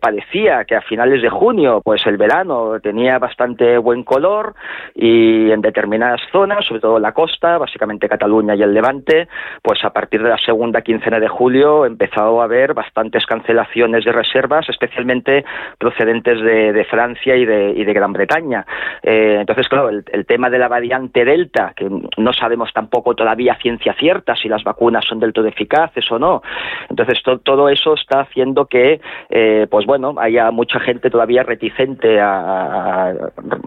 parecía 0.00 0.55
que 0.64 0.76
a 0.76 0.80
finales 0.80 1.22
de 1.22 1.28
junio, 1.28 1.80
pues 1.84 2.06
el 2.06 2.16
verano 2.16 2.80
tenía 2.80 3.18
bastante 3.18 3.78
buen 3.78 4.04
color 4.04 4.54
y 4.94 5.50
en 5.50 5.60
determinadas 5.60 6.20
zonas, 6.32 6.64
sobre 6.66 6.80
todo 6.80 6.98
la 6.98 7.12
costa, 7.12 7.58
básicamente 7.58 8.08
Cataluña 8.08 8.54
y 8.54 8.62
el 8.62 8.74
Levante, 8.74 9.28
pues 9.62 9.84
a 9.84 9.90
partir 9.90 10.22
de 10.22 10.30
la 10.30 10.38
segunda 10.38 10.82
quincena 10.82 11.20
de 11.20 11.28
julio 11.28 11.86
empezó 11.86 12.40
a 12.40 12.44
haber 12.44 12.74
bastantes 12.74 13.26
cancelaciones 13.26 14.04
de 14.04 14.12
reservas, 14.12 14.68
especialmente 14.68 15.44
procedentes 15.78 16.40
de, 16.40 16.86
Francia 16.88 17.36
y 17.36 17.44
de, 17.44 17.92
Gran 17.92 18.12
Bretaña. 18.12 18.64
Eh, 19.02 19.38
entonces, 19.40 19.68
claro, 19.68 19.88
el, 19.88 20.26
tema 20.26 20.50
de 20.50 20.58
la 20.58 20.68
variante 20.68 21.24
Delta, 21.24 21.72
que 21.74 21.88
no 21.88 22.32
sabemos 22.32 22.72
tampoco 22.72 23.14
todavía 23.14 23.56
ciencia 23.60 23.94
cierta 23.94 24.36
si 24.36 24.48
las 24.48 24.62
vacunas 24.64 25.04
son 25.04 25.20
del 25.20 25.32
todo 25.32 25.46
eficaces 25.46 26.10
o 26.10 26.18
no. 26.18 26.42
Entonces, 26.88 27.22
todo 27.42 27.68
eso 27.68 27.94
está 27.94 28.20
haciendo 28.20 28.66
que, 28.66 29.00
eh, 29.30 29.66
pues 29.70 29.86
bueno, 29.86 30.14
haya 30.18 30.45
mucha 30.50 30.80
gente 30.80 31.10
todavía 31.10 31.42
reticente 31.42 32.20
a, 32.20 33.12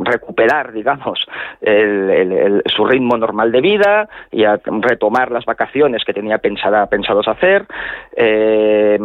recuperar, 0.04 0.72
digamos, 0.72 1.20
su 1.62 2.86
ritmo 2.86 3.18
normal 3.18 3.52
de 3.52 3.62
vida 3.62 4.10
y 4.32 4.44
a 4.44 4.60
retomar 4.64 5.32
las 5.32 5.46
vacaciones 5.46 6.04
que 6.04 6.14
tenía 6.14 6.38
pensada, 6.38 6.88
pensados 6.88 7.28
hacer. 7.28 7.66
Eh, 8.16 8.98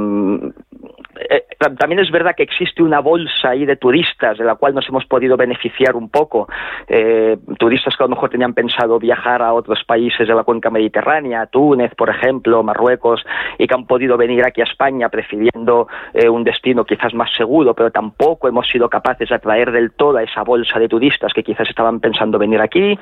eh, 1.19 1.45
también 1.79 2.01
es 2.01 2.11
verdad 2.11 2.35
que 2.37 2.43
existe 2.43 2.83
una 2.83 3.01
bolsa 3.01 3.51
ahí 3.51 3.65
de 3.65 3.77
turistas 3.77 4.39
de 4.39 4.45
la 4.45 4.57
cual 4.57 4.75
nos 4.75 4.89
hemos 4.89 5.05
podido 5.07 5.37
beneficiar 5.37 5.97
un 5.97 6.09
poco. 6.09 6.49
Eh, 6.89 7.37
turistas 7.59 7.97
que 7.97 8.03
a 8.03 8.07
lo 8.07 8.15
mejor 8.15 8.31
tenían 8.31 8.55
pensado 8.55 8.99
viajar 8.99 9.43
a 9.43 9.53
otros 9.53 9.83
países 9.85 10.27
de 10.27 10.35
la 10.35 10.43
cuenca 10.43 10.71
mediterránea, 10.71 11.47
Túnez, 11.47 11.95
por 11.95 12.11
ejemplo, 12.11 12.63
Marruecos, 12.63 13.25
y 13.59 13.67
que 13.67 13.75
han 13.75 13.87
podido 13.87 14.17
venir 14.17 14.45
aquí 14.45 14.61
a 14.61 14.65
España 14.65 15.09
prefiriendo 15.09 15.89
eh, 16.13 16.29
un 16.29 16.45
destino 16.45 16.85
quizás 16.85 17.15
más 17.15 17.33
seguro, 17.35 17.75
pero 17.75 17.91
tampoco 17.91 18.49
hemos 18.49 18.67
sido 18.69 18.89
capaces 18.89 19.29
de 19.29 19.35
atraer 19.35 19.71
del 19.73 19.93
todo 19.93 20.19
a 20.19 20.23
esa 20.23 20.43
bolsa 20.43 20.79
de 20.79 20.89
turistas 20.89 21.33
que 21.33 21.43
quizás 21.43 21.69
estaban 21.69 22.01
pensando 22.01 22.39
venir 22.39 22.61
aquí. 22.61 22.99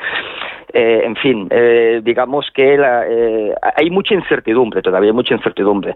En 0.75 1.17
fin, 1.17 1.51
digamos 2.03 2.51
que 2.55 2.79
hay 3.77 3.91
mucha 3.91 4.15
incertidumbre 4.15 4.81
todavía, 4.81 5.13
mucha 5.13 5.35
incertidumbre. 5.35 5.95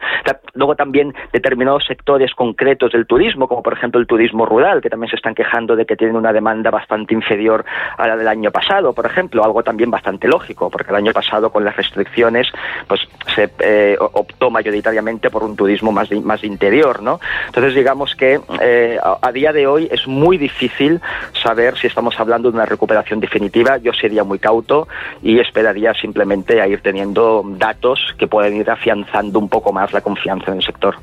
Luego 0.53 0.77
también 0.77 1.15
determinados 1.33 1.85
sectores 1.87 2.06
concretos 2.35 2.93
del 2.93 3.07
turismo, 3.07 3.49
como 3.49 3.63
por 3.63 3.73
ejemplo 3.73 4.01
el 4.01 4.07
turismo 4.07 4.47
rural, 4.47 4.81
que 4.81 4.89
también 4.89 5.11
se 5.11 5.17
están 5.17 5.35
quejando 5.35 5.77
de 5.77 5.85
que 5.85 5.97
tienen 5.97 6.17
una 6.17 6.33
demanda 6.33 6.71
bastante 6.71 7.15
inferior 7.15 7.65
a 7.99 8.07
la 8.07 8.17
del 8.17 8.29
año 8.29 8.51
pasado, 8.51 8.93
por 8.93 9.07
ejemplo, 9.07 9.45
algo 9.45 9.63
también 9.63 9.91
bastante 9.91 10.29
lógico, 10.29 10.71
porque 10.71 10.91
el 10.91 10.97
año 10.97 11.13
pasado 11.13 11.51
con 11.51 11.65
las 11.65 11.77
restricciones 11.77 12.49
pues 12.87 13.01
se 13.35 13.51
eh, 13.59 13.97
optó 13.99 14.51
mayoritariamente 14.51 15.31
por 15.31 15.43
un 15.43 15.57
turismo 15.57 15.93
más 15.93 16.11
más 16.23 16.45
interior, 16.45 17.03
¿no? 17.03 17.21
Entonces 17.47 17.75
digamos 17.75 18.15
que 18.15 18.41
eh, 18.61 18.99
a, 19.03 19.33
día 19.33 19.53
de 19.53 19.67
hoy 19.67 19.89
es 19.91 20.07
muy 20.07 20.39
difícil 20.39 21.01
saber 21.33 21.77
si 21.77 21.89
estamos 21.89 22.19
hablando 22.21 22.51
de 22.51 22.57
una 22.57 22.67
recuperación 22.67 23.21
definitiva. 23.21 23.79
Yo 23.79 23.93
sería 23.93 24.25
muy 24.25 24.39
cauto 24.39 24.89
y 25.23 25.41
esperaría 25.41 25.93
simplemente 25.95 26.61
a 26.61 26.69
ir 26.69 26.81
teniendo 26.81 27.43
datos 27.59 28.15
que 28.19 28.27
pueden 28.27 28.57
ir 28.57 28.71
afianzando 28.71 29.39
un 29.39 29.49
poco 29.49 29.73
más 29.73 29.93
la 29.93 30.01
confianza 30.01 30.53
en 30.53 30.59
el 30.59 30.63
sector. 30.63 30.97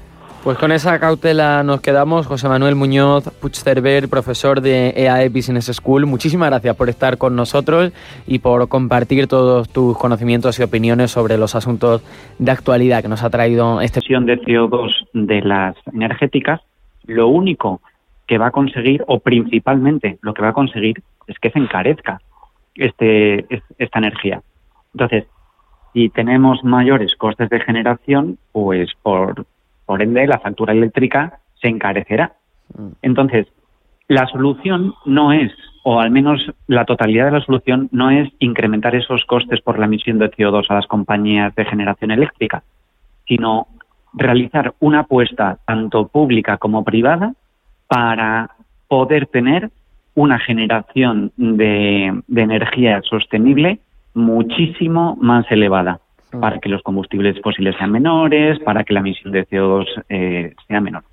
Pues 0.44 0.58
con 0.58 0.74
esa 0.74 1.00
cautela 1.00 1.64
nos 1.64 1.80
quedamos. 1.80 2.28
José 2.28 2.50
Manuel 2.50 2.76
Muñoz 2.76 3.30
Puigcerver, 3.40 4.10
profesor 4.10 4.60
de 4.60 4.90
EAE 4.90 5.30
Business 5.30 5.72
School, 5.74 6.06
muchísimas 6.06 6.50
gracias 6.50 6.76
por 6.76 6.90
estar 6.90 7.18
con 7.18 7.34
nosotros 7.34 7.94
y 8.28 8.40
por 8.40 8.68
compartir 8.68 9.28
todos 9.28 9.72
tus 9.72 9.98
conocimientos 9.98 10.60
y 10.60 10.64
opiniones 10.64 11.12
sobre 11.12 11.38
los 11.38 11.56
asuntos 11.56 12.04
de 12.40 12.52
actualidad 12.52 13.02
que 13.02 13.08
nos 13.08 13.24
ha 13.24 13.30
traído 13.30 13.80
esta 13.80 14.02
sesión 14.02 14.26
de 14.26 14.38
CO2 14.42 15.08
de 15.14 15.42
las 15.44 15.78
energéticas. 15.94 16.60
Lo 17.06 17.30
único 17.30 17.80
que 18.28 18.38
va 18.38 18.48
a 18.48 18.52
conseguir, 18.52 19.02
o 19.08 19.22
principalmente 19.22 20.18
lo 20.22 20.34
que 20.34 20.42
va 20.42 20.50
a 20.50 20.54
conseguir, 20.54 21.02
es 21.26 21.40
que 21.40 21.52
se 21.52 21.60
encarezca 21.60 22.20
este, 22.76 23.48
esta 23.78 24.00
energía. 24.00 24.42
Entonces, 24.94 25.24
si 25.94 26.10
tenemos 26.10 26.66
mayores 26.66 27.16
costes 27.16 27.50
de 27.50 27.62
generación, 27.62 28.40
pues 28.52 28.90
por 29.02 29.46
por 29.86 30.02
ende, 30.02 30.28
la 30.28 30.40
factura 30.40 30.74
eléctrica 30.74 31.40
se 31.62 31.68
encarecerá. 31.68 32.34
Mm. 32.76 32.88
Entonces, 33.02 33.48
la 34.08 34.28
solución 34.28 34.94
no 35.06 35.32
es, 35.32 35.52
o 35.84 36.00
al 36.00 36.12
menos 36.12 36.42
la 36.68 36.86
totalidad 36.86 37.26
de 37.26 37.40
la 37.40 37.46
solución, 37.46 37.90
no 37.92 38.10
es 38.10 38.30
incrementar 38.40 38.96
esos 38.96 39.26
costes 39.26 39.62
por 39.62 39.80
la 39.80 39.86
emisión 39.86 40.20
de 40.20 40.32
CO2 40.32 40.66
a 40.70 40.76
las 40.76 40.88
compañías 40.88 41.54
de 41.56 41.66
generación 41.66 42.12
eléctrica, 42.12 42.64
sino 43.28 43.68
realizar 44.14 44.74
una 44.80 45.00
apuesta 45.00 45.58
tanto 45.66 46.08
pública 46.08 46.58
como 46.58 46.84
privada 46.84 47.34
para 47.88 48.52
poder 48.88 49.28
tener 49.28 49.72
una 50.16 50.38
generación 50.40 51.32
de, 51.38 52.22
de 52.28 52.42
energía 52.42 53.02
sostenible 53.02 53.80
muchísimo 54.14 55.18
más 55.20 55.50
elevada 55.50 56.00
para 56.40 56.60
que 56.60 56.70
los 56.70 56.82
combustibles 56.82 57.40
fósiles 57.42 57.76
sean 57.78 57.92
menores, 57.92 58.60
para 58.60 58.84
que 58.84 58.94
la 58.94 59.00
emisión 59.02 59.32
de 59.32 59.48
CO2 59.48 59.86
eh, 60.10 60.54
sea 60.68 60.82
menor. 60.82 61.04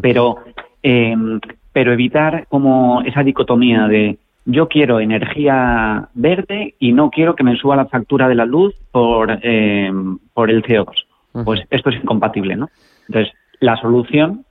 Pero, 0.00 0.36
em, 0.82 1.40
pero 1.72 1.92
evitar 1.92 2.46
como 2.48 3.02
esa 3.02 3.22
dicotomía 3.22 3.86
de 3.86 4.18
yo 4.46 4.68
quiero 4.68 5.00
energía 5.00 6.08
verde 6.14 6.74
y 6.78 6.92
no 6.92 7.10
quiero 7.10 7.36
que 7.36 7.44
me 7.44 7.56
suba 7.56 7.76
la 7.76 7.86
factura 7.86 8.28
de 8.28 8.34
la 8.34 8.46
luz 8.46 8.74
por, 8.90 9.38
em, 9.42 10.18
por 10.34 10.50
el 10.50 10.62
CO2. 10.62 11.06
Pues 11.44 11.62
esto 11.70 11.90
es 11.90 11.96
incompatible, 11.96 12.56
¿no? 12.56 12.68
Entonces, 13.06 13.32
la 13.60 13.76
solución 13.76 14.44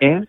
es 0.00 0.26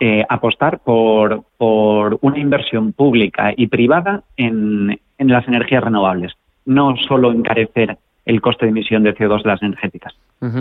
eh, 0.00 0.24
apostar 0.28 0.80
por, 0.80 1.44
por 1.58 2.18
una 2.22 2.38
inversión 2.38 2.92
pública 2.92 3.52
y 3.54 3.66
privada 3.66 4.22
en, 4.36 4.98
en 5.18 5.28
las 5.28 5.46
energías 5.46 5.84
renovables, 5.84 6.32
no 6.64 6.96
solo 6.96 7.30
encarecer 7.32 7.98
el 8.26 8.40
coste 8.40 8.66
de 8.66 8.70
emisión 8.70 9.02
de 9.02 9.14
CO2 9.14 9.42
de 9.42 9.48
las 9.48 9.62
energéticas. 9.62 10.14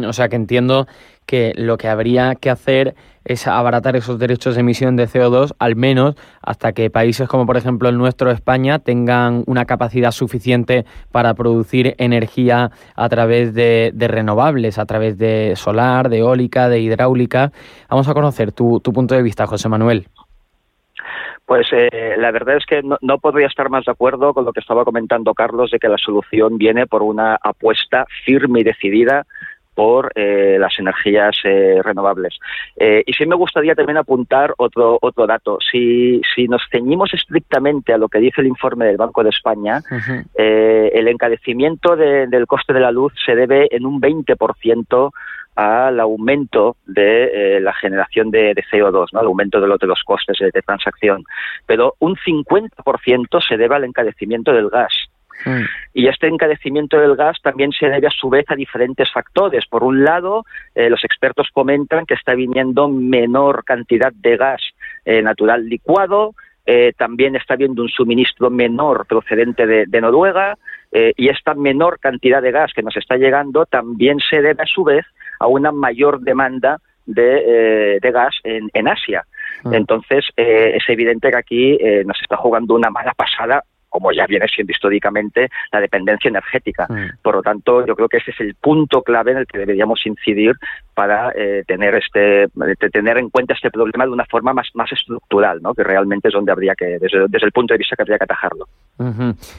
O 0.08 0.14
sea 0.14 0.30
que 0.30 0.38
entiendo 0.38 0.88
que 1.26 1.54
lo 1.58 1.78
que 1.78 1.90
habría 1.90 2.36
que 2.36 2.50
hacer 2.50 2.96
es 3.26 3.48
abaratar 3.48 3.96
esos 3.96 4.18
derechos 4.18 4.56
de 4.56 4.62
emisión 4.62 4.96
de 4.96 5.08
CO2, 5.08 5.54
al 5.60 5.76
menos 5.76 6.16
hasta 6.42 6.72
que 6.72 6.90
países 6.90 7.28
como 7.28 7.46
por 7.46 7.58
ejemplo 7.58 7.90
el 7.90 7.98
nuestro, 7.98 8.32
España, 8.32 8.80
tengan 8.80 9.44
una 9.46 9.66
capacidad 9.66 10.12
suficiente 10.12 10.86
para 11.12 11.34
producir 11.34 11.96
energía 11.98 12.72
a 12.96 13.10
través 13.10 13.54
de, 13.54 13.92
renovables, 13.98 14.78
a 14.78 14.86
través 14.86 15.18
de 15.18 15.54
solar, 15.56 16.10
de 16.10 16.20
eólica, 16.20 16.70
de 16.70 16.80
hidráulica. 16.80 17.52
Vamos 17.90 18.08
a 18.08 18.14
conocer 18.14 18.52
tu, 18.54 18.80
tu 18.80 18.94
punto 18.94 19.16
de 19.16 19.22
vista, 19.22 19.48
José 19.48 19.68
Manuel. 19.70 20.08
Pues 21.46 21.68
eh, 21.74 22.16
la 22.18 22.32
verdad 22.32 22.58
es 22.58 22.66
que 22.66 22.82
no, 22.84 23.18
podría 23.18 23.48
estar 23.48 23.70
más 23.70 23.86
de 23.86 23.92
acuerdo 23.92 24.34
con 24.34 24.46
lo 24.46 24.54
que 24.54 24.62
estaba 24.62 24.86
comentando 24.86 25.34
Carlos 25.34 25.72
de 25.72 25.80
que 25.80 25.90
la 25.90 25.98
solución 25.98 26.58
viene 26.58 26.88
por 26.88 27.04
una 27.04 27.38
apuesta 27.42 28.06
firme 28.26 28.62
y 28.62 28.64
decidida 28.64 29.26
por 29.76 30.12
eh, 30.14 30.58
las 30.60 30.78
energías 30.78 31.36
eh, 31.44 31.82
renovables. 31.84 32.38
y 32.78 33.12
sí 33.12 33.26
me 33.26 33.36
gustaría 33.36 33.74
también 33.74 33.98
apuntar 33.98 34.54
otro, 34.58 35.00
otro 35.02 35.26
dato. 35.26 35.58
Si, 35.60 36.22
si 36.36 36.48
nos 36.48 36.62
ceñimos 36.72 37.12
estrictamente 37.14 37.92
a 37.92 37.98
lo 37.98 38.08
que 38.08 38.20
dice 38.20 38.42
el 38.42 38.48
informe 38.48 38.86
del 38.86 38.98
Banco 38.98 39.24
de 39.24 39.32
España, 39.32 39.82
el 40.36 41.08
encarecimiento 41.08 41.96
del 41.96 42.46
coste 42.46 42.74
de 42.74 42.82
la 42.82 42.92
luz 42.92 43.14
se 43.26 43.36
debe 43.36 43.68
en 43.76 43.88
un 43.88 44.00
20% 44.00 45.12
al 45.56 46.00
aumento 46.00 46.78
de 46.86 47.58
eh, 47.58 47.60
la 47.60 47.74
generación 47.74 48.32
de, 48.32 48.56
CO2, 48.72 49.08
¿no? 49.12 49.20
al 49.20 49.28
aumento 49.28 49.60
de 49.62 49.68
los, 49.68 49.80
de 49.80 49.88
los 49.88 50.04
costes 50.04 50.38
de, 50.40 50.62
transacción. 50.62 51.24
Pero 51.66 51.96
un 52.00 52.16
50% 52.16 53.48
se 53.48 53.58
debe 53.58 53.76
al 53.76 53.84
encarecimiento 53.84 54.52
del 54.54 54.70
gas. 54.70 54.94
Mm. 55.46 55.64
Y 55.94 56.08
este 56.08 56.28
encarecimiento 56.28 56.98
del 56.98 57.16
gas 57.16 57.38
también 57.42 57.72
se 57.72 57.88
debe 57.88 58.08
a 58.08 58.12
su 58.12 58.30
vez 58.30 58.46
a 58.50 58.56
diferentes 58.56 59.12
factores. 59.12 59.66
Por 59.68 59.84
un 59.84 60.04
lado, 60.04 60.46
eh, 60.74 60.90
los 60.90 61.04
expertos 61.04 61.50
comentan 61.54 62.06
que 62.06 62.14
está 62.14 62.34
viniendo 62.34 62.88
menor 62.88 63.64
cantidad 63.64 64.12
de 64.14 64.38
gas 64.38 64.62
eh, 65.06 65.22
natural 65.22 65.68
licuado, 65.68 66.34
también 66.98 67.36
está 67.36 67.56
habiendo 67.56 67.82
un 67.82 67.90
suministro 67.90 68.50
menor 68.50 69.06
procedente 69.06 69.68
de, 69.68 70.00
Noruega 70.00 70.58
y 70.94 71.30
esta 71.30 71.56
menor 71.56 72.00
cantidad 72.00 72.42
de 72.42 72.52
gas 72.52 72.72
que 72.74 72.84
nos 72.84 72.96
está 72.96 73.18
llegando 73.18 73.66
también 73.66 74.20
se 74.20 74.42
debe 74.42 74.62
a 74.62 74.68
su 74.68 74.84
vez 74.84 75.06
a 75.40 75.48
una 75.48 75.72
mayor 75.72 76.22
demanda 76.22 76.80
de, 77.06 77.98
eh, 77.98 78.12
gas 78.12 78.36
en, 78.44 78.88
Asia. 78.88 79.26
Ah. 79.66 79.70
Entonces, 79.74 80.26
eh, 80.38 80.74
es 80.76 80.84
evidente 80.88 81.30
que 81.30 81.38
aquí 81.38 81.78
eh, 81.80 82.04
nos 82.06 82.20
está 82.22 82.38
jugando 82.38 82.76
una 82.76 82.90
mala 82.90 83.14
pasada 83.14 83.64
como 83.90 84.12
ya 84.12 84.26
viene 84.26 84.48
siendo 84.48 84.72
históricamente 84.72 85.50
la 85.72 85.80
dependencia 85.80 86.28
energética. 86.28 86.88
Ah. 86.90 87.12
Por 87.22 87.36
lo 87.36 87.44
tanto, 87.44 87.86
yo 87.86 87.96
creo 87.96 88.10
que 88.10 88.18
ese 88.18 88.32
es 88.32 88.40
el 88.40 88.56
punto 88.56 89.04
clave 89.04 89.34
en 89.34 89.38
el 89.38 89.46
que 89.46 89.60
deberíamos 89.60 90.04
incidir 90.08 90.56
para 90.96 91.32
tener 91.68 91.94
este 91.96 92.48
tener 92.92 93.20
en 93.20 93.30
cuenta 93.30 93.54
este 93.54 93.70
problema 93.70 94.06
de 94.06 94.12
una 94.12 94.26
forma 94.26 94.52
más 94.52 94.70
más 94.74 94.92
estructural, 94.92 95.62
¿no? 95.62 95.76
Que 95.76 95.84
realmente 95.84 96.30
es 96.30 96.34
donde 96.34 96.52
habría 96.52 96.74
que 96.74 96.98
desde, 96.98 97.28
desde 97.28 97.46
el 97.46 97.52
punto 97.52 97.76
de 97.76 97.80
vista 97.80 97.96
que 97.96 98.02
habría 98.02 98.18
que 98.18 98.24
atajarlo. 98.24 98.66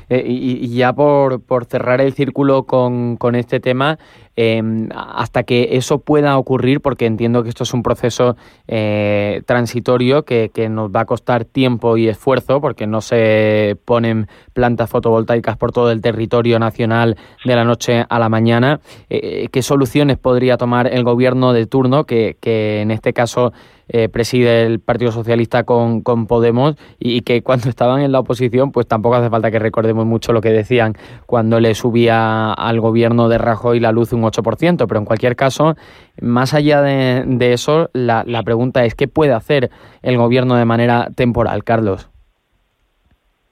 Y, 0.08 0.64
y, 0.64 0.76
ya 0.76 0.92
por, 0.92 1.42
por 1.42 1.64
cerrar 1.66 2.00
el 2.00 2.14
círculo 2.14 2.64
con, 2.64 3.16
con 3.16 3.34
este 3.34 3.60
tema, 3.60 3.98
Em, 4.36 4.88
hasta 4.92 5.44
que 5.44 5.76
eso 5.76 6.00
pueda 6.00 6.36
ocurrir, 6.38 6.80
porque 6.80 7.06
entiendo 7.06 7.44
que 7.44 7.50
esto 7.50 7.62
es 7.62 7.72
un 7.72 7.84
proceso 7.84 8.36
eh, 8.66 9.42
transitorio 9.46 10.24
que, 10.24 10.50
nos 10.68 10.90
va 10.90 11.00
a 11.00 11.04
costar 11.04 11.44
tiempo 11.44 11.96
y 11.96 12.08
esfuerzo, 12.08 12.60
porque 12.60 12.86
no 12.86 13.00
se 13.00 13.76
ponen 13.84 14.26
plantas 14.52 14.90
fotovoltaicas 14.90 15.56
por 15.56 15.70
todo 15.70 15.92
el 15.92 16.00
territorio 16.00 16.58
nacional 16.58 17.16
de 17.44 17.54
la 17.54 17.64
noche 17.64 18.04
a 18.08 18.18
la 18.18 18.28
mañana. 18.28 18.80
Eh, 19.08 19.48
¿Qué 19.52 19.62
soluciones 19.62 20.18
podría 20.18 20.56
tomar 20.56 20.88
el 20.92 21.04
gobierno 21.04 21.52
de 21.52 21.66
turno, 21.66 22.04
que, 22.04 22.36
que 22.40 22.80
en 22.80 22.90
este 22.90 23.12
caso 23.12 23.52
eh, 23.88 24.08
preside 24.08 24.64
el 24.64 24.80
Partido 24.80 25.12
Socialista 25.12 25.64
con, 25.64 26.00
con 26.00 26.26
Podemos 26.26 26.76
y, 26.98 27.20
que 27.20 27.42
cuando 27.42 27.68
estaban 27.70 28.00
en 28.00 28.12
la 28.12 28.20
oposición, 28.20 28.72
pues 28.72 28.86
tampoco 28.86 29.16
hace 29.16 29.30
falta 29.30 29.50
que 29.50 29.58
recordemos 29.58 30.06
mucho 30.06 30.32
lo 30.32 30.40
que 30.40 30.50
decían 30.50 30.94
cuando 31.26 31.60
le 31.60 31.74
subía 31.74 32.52
al 32.52 32.80
gobierno 32.80 33.28
de 33.28 33.38
Rajoy 33.38 33.80
la 33.80 33.92
luz 33.92 34.12
un 34.12 34.22
8%, 34.22 34.86
pero 34.86 34.98
en 34.98 35.04
cualquier 35.04 35.36
caso, 35.36 35.76
más 36.20 36.54
allá 36.54 36.80
de, 36.82 37.52
eso, 37.52 37.90
la, 37.92 38.24
la 38.26 38.42
pregunta 38.42 38.84
es, 38.84 38.94
¿qué 38.94 39.08
puede 39.08 39.32
hacer 39.32 39.70
el 40.02 40.16
gobierno 40.16 40.56
de 40.56 40.64
manera 40.64 41.08
temporal, 41.14 41.62
Carlos? 41.64 42.08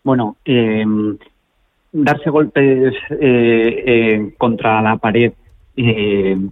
Bueno, 0.04 0.36
eh, 0.44 0.84
darse 1.92 2.30
golpes 2.30 2.94
eh, 3.10 4.32
contra 4.38 4.80
la 4.82 4.96
pared 4.96 5.32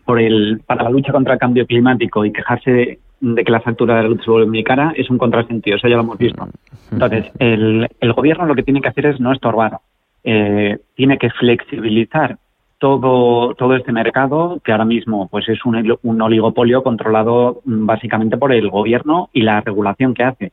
por 0.05 0.21
el, 0.21 0.63
para 0.67 0.85
la 0.85 0.91
lucha 0.91 1.13
contra 1.13 1.35
el 1.35 1.41
cambio 1.41 1.67
climático 1.67 2.25
y 2.25 2.33
quejarse 2.33 2.71
de 2.71 2.99
que 3.21 3.53
la 3.53 3.61
factura 3.61 3.97
de 3.97 4.03
la 4.03 4.09
luz 4.09 4.25
se 4.25 4.31
vuelve 4.31 4.49
muy 4.49 4.65
cara 4.65 4.93
es 4.97 5.11
un 5.11 5.19
contrasentido, 5.19 5.77
eso 5.77 5.89
ya 5.89 5.97
lo 5.97 6.03
hemos 6.03 6.19
visto. 6.19 6.49
Entonces, 6.91 7.31
el, 7.39 7.89
el 8.01 8.13
gobierno 8.13 8.47
lo 8.47 8.55
que 8.55 8.63
tiene 8.63 8.81
que 8.81 8.89
hacer 8.89 9.07
es 9.07 9.21
no 9.21 9.33
estorbar, 9.33 9.79
eh, 10.25 10.79
tiene 10.95 11.19
que 11.19 11.31
flexibilizar 11.31 12.39
todo, 12.79 13.55
todo 13.55 13.77
este 13.77 13.93
mercado, 13.93 14.59
que 14.65 14.73
ahora 14.73 14.87
mismo 14.87 15.29
pues 15.29 15.49
es 15.49 15.65
un, 15.67 15.97
un 16.03 16.23
oligopolio 16.23 16.83
controlado 16.83 17.61
mm, 17.65 17.87
básicamente 17.87 18.39
por 18.39 18.53
el 18.53 18.71
gobierno 18.71 19.29
y 19.33 19.43
la 19.43 19.61
regulación 19.61 20.15
que 20.15 20.25
hace. 20.25 20.53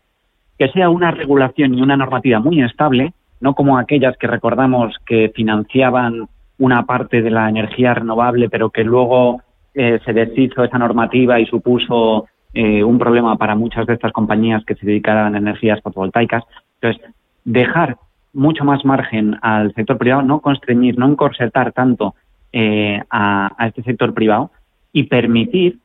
Que 0.60 0.70
sea 0.70 0.90
una 0.90 1.12
regulación 1.12 1.74
y 1.74 1.82
una 1.82 1.96
normativa 1.96 2.40
muy 2.40 2.62
estable, 2.62 3.14
no 3.40 3.54
como 3.54 3.78
aquellas 3.78 4.18
que 4.18 4.28
recordamos 4.28 4.96
que 5.06 5.32
financiaban 5.34 6.28
una 6.60 6.86
parte 6.86 7.22
de 7.22 7.32
la 7.32 7.48
energía 7.48 7.94
renovable, 7.94 8.50
pero 8.50 8.72
que 8.72 8.84
luego 8.84 9.42
eh, 9.74 10.00
se 10.04 10.12
deshizo 10.12 10.64
esa 10.64 10.78
normativa 10.78 11.40
y 11.40 11.46
supuso 11.46 12.28
eh, 12.60 12.84
un 12.84 12.98
problema 12.98 13.38
para 13.38 13.54
muchas 13.54 13.86
de 13.86 13.94
estas 13.94 14.12
compañías 14.12 14.66
que 14.66 14.74
se 14.74 14.84
dedicaran 14.84 15.36
a 15.36 15.38
energías 15.38 15.80
fotovoltaicas. 15.80 16.44
Entonces, 16.82 17.14
dejar 17.46 17.98
mucho 18.34 18.64
más 18.64 18.84
margen 18.84 19.38
al 19.44 19.76
sector 19.76 20.00
privado, 20.00 20.24
no 20.24 20.40
constreñir, 20.40 20.98
no 20.98 21.08
encorsetar 21.08 21.72
tanto 21.72 22.16
eh, 22.52 23.00
a, 23.12 23.56
este 23.68 23.84
sector 23.84 24.12
privado 24.16 24.50
y 24.92 25.04
permitir 25.04 25.78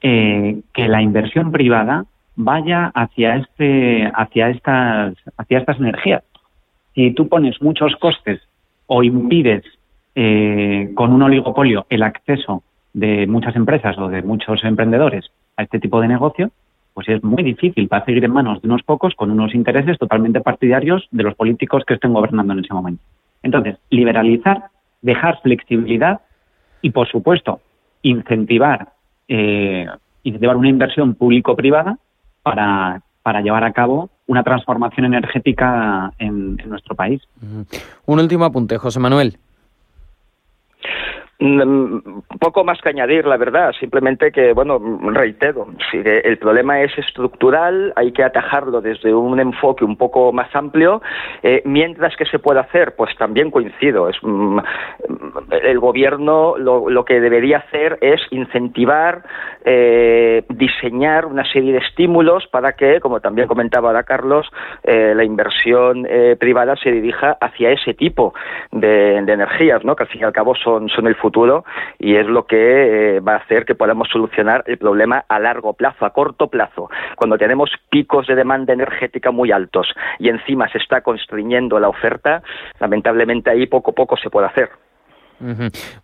que 0.00 0.88
la 0.88 1.00
inversión 1.00 1.50
privada 1.50 2.04
vaya 2.36 2.90
hacia 2.92 3.36
este, 3.36 4.10
hacia 4.14 4.50
estas, 4.50 5.14
hacia 5.38 5.58
estas 5.60 5.78
energías. 5.78 6.24
Si 6.94 7.12
tú 7.12 7.26
pones 7.26 7.62
muchos 7.62 7.96
costes 7.96 8.42
o 8.86 9.02
impides 9.02 9.62
con 10.94 11.12
un 11.12 11.22
oligopolio 11.22 11.86
el 11.88 12.02
acceso 12.02 12.64
de 12.92 13.26
muchas 13.28 13.56
empresas 13.56 13.96
o 13.96 14.08
de 14.08 14.22
muchos 14.22 14.62
emprendedores 14.64 15.30
a 15.56 15.62
este 15.62 15.78
tipo 15.78 16.00
de 16.00 16.08
negocio, 16.08 16.50
pues 16.94 17.08
es 17.08 17.22
muy 17.22 17.42
difícil 17.42 17.88
para 17.88 18.04
seguir 18.04 18.24
en 18.24 18.32
manos 18.32 18.60
de 18.60 18.68
unos 18.68 18.82
pocos 18.82 19.14
con 19.14 19.30
unos 19.30 19.54
intereses 19.54 19.98
totalmente 19.98 20.40
partidarios 20.40 21.08
de 21.10 21.22
los 21.22 21.34
políticos 21.34 21.84
que 21.86 21.94
estén 21.94 22.12
gobernando 22.12 22.52
en 22.52 22.60
ese 22.60 22.74
momento. 22.74 23.02
Entonces, 23.42 23.76
liberalizar, 23.90 24.64
dejar 25.00 25.40
flexibilidad 25.42 26.20
y, 26.82 26.90
por 26.90 27.08
supuesto, 27.08 27.60
incentivar, 28.02 28.92
eh, 29.28 29.86
incentivar 30.22 30.56
una 30.56 30.68
inversión 30.68 31.14
público-privada 31.14 31.98
para, 32.42 33.02
para 33.22 33.40
llevar 33.40 33.64
a 33.64 33.72
cabo 33.72 34.10
una 34.26 34.42
transformación 34.42 35.06
energética 35.06 36.12
en, 36.18 36.58
en 36.62 36.70
nuestro 36.70 36.94
país. 36.94 37.22
Un 38.06 38.20
último 38.20 38.44
apunte, 38.44 38.78
José 38.78 39.00
Manuel. 39.00 39.38
Mm, 41.44 42.20
poco 42.38 42.62
más 42.62 42.80
que 42.80 42.90
añadir, 42.90 43.26
la 43.26 43.36
verdad. 43.36 43.72
Simplemente 43.80 44.30
que, 44.30 44.52
bueno, 44.52 44.80
reitero, 45.12 45.66
si 45.90 46.00
el 46.04 46.38
problema 46.38 46.82
es 46.82 46.96
estructural, 46.96 47.92
hay 47.96 48.12
que 48.12 48.22
atajarlo 48.22 48.80
desde 48.80 49.12
un 49.12 49.40
enfoque 49.40 49.84
un 49.84 49.96
poco 49.96 50.32
más 50.32 50.54
amplio. 50.54 51.02
Eh, 51.42 51.62
mientras 51.64 52.14
que 52.14 52.26
se 52.26 52.38
puede 52.38 52.60
hacer, 52.60 52.94
pues 52.94 53.16
también 53.16 53.50
coincido. 53.50 54.08
Es, 54.08 54.16
mm, 54.22 54.58
el 55.50 55.80
gobierno 55.80 56.54
lo, 56.56 57.04
que 57.04 57.20
debería 57.20 57.58
hacer 57.58 57.98
es 58.00 58.20
incentivar, 58.30 59.24
eh, 59.64 60.44
diseñar 60.48 61.26
una 61.26 61.44
serie 61.50 61.72
de 61.72 61.78
estímulos 61.78 62.46
para 62.52 62.74
que, 62.74 63.00
como 63.00 63.18
también 63.18 63.48
comentaba 63.48 63.88
ahora 63.88 64.04
Carlos, 64.04 64.48
eh, 64.84 65.12
la 65.16 65.24
inversión 65.24 66.06
privada 66.38 66.76
se 66.76 66.92
dirija 66.92 67.36
hacia 67.40 67.70
ese 67.70 67.94
tipo 67.94 68.32
de, 68.70 69.16
energías, 69.16 69.84
¿no? 69.84 69.96
que 69.96 70.04
al 70.04 70.08
fin 70.08 70.20
y 70.20 70.24
al 70.24 70.32
cabo 70.32 70.54
son, 70.54 70.88
son 70.88 71.06
el 71.06 71.16
futuro 71.16 71.31
y 71.98 72.16
es 72.16 72.26
lo 72.26 72.46
que 72.46 73.16
eh, 73.16 73.20
va 73.20 73.34
a 73.34 73.38
hacer 73.38 73.64
que 73.64 73.74
podamos 73.74 74.08
solucionar 74.08 74.62
el 74.66 74.78
problema 74.78 75.24
a 75.28 75.38
largo 75.38 75.72
plazo, 75.72 76.04
a 76.04 76.10
corto 76.10 76.48
plazo. 76.48 76.90
Cuando 77.16 77.38
tenemos 77.38 77.70
picos 77.90 78.26
de 78.26 78.34
demanda 78.34 78.72
energética 78.72 79.30
muy 79.30 79.50
altos 79.50 79.92
y 80.18 80.28
encima 80.28 80.68
se 80.68 80.78
está 80.78 81.00
constriñendo 81.00 81.80
la 81.80 81.88
oferta, 81.88 82.42
lamentablemente 82.80 83.50
ahí 83.50 83.66
poco 83.66 83.92
a 83.92 83.94
poco 83.94 84.16
se 84.16 84.30
puede 84.30 84.46
hacer. 84.46 84.81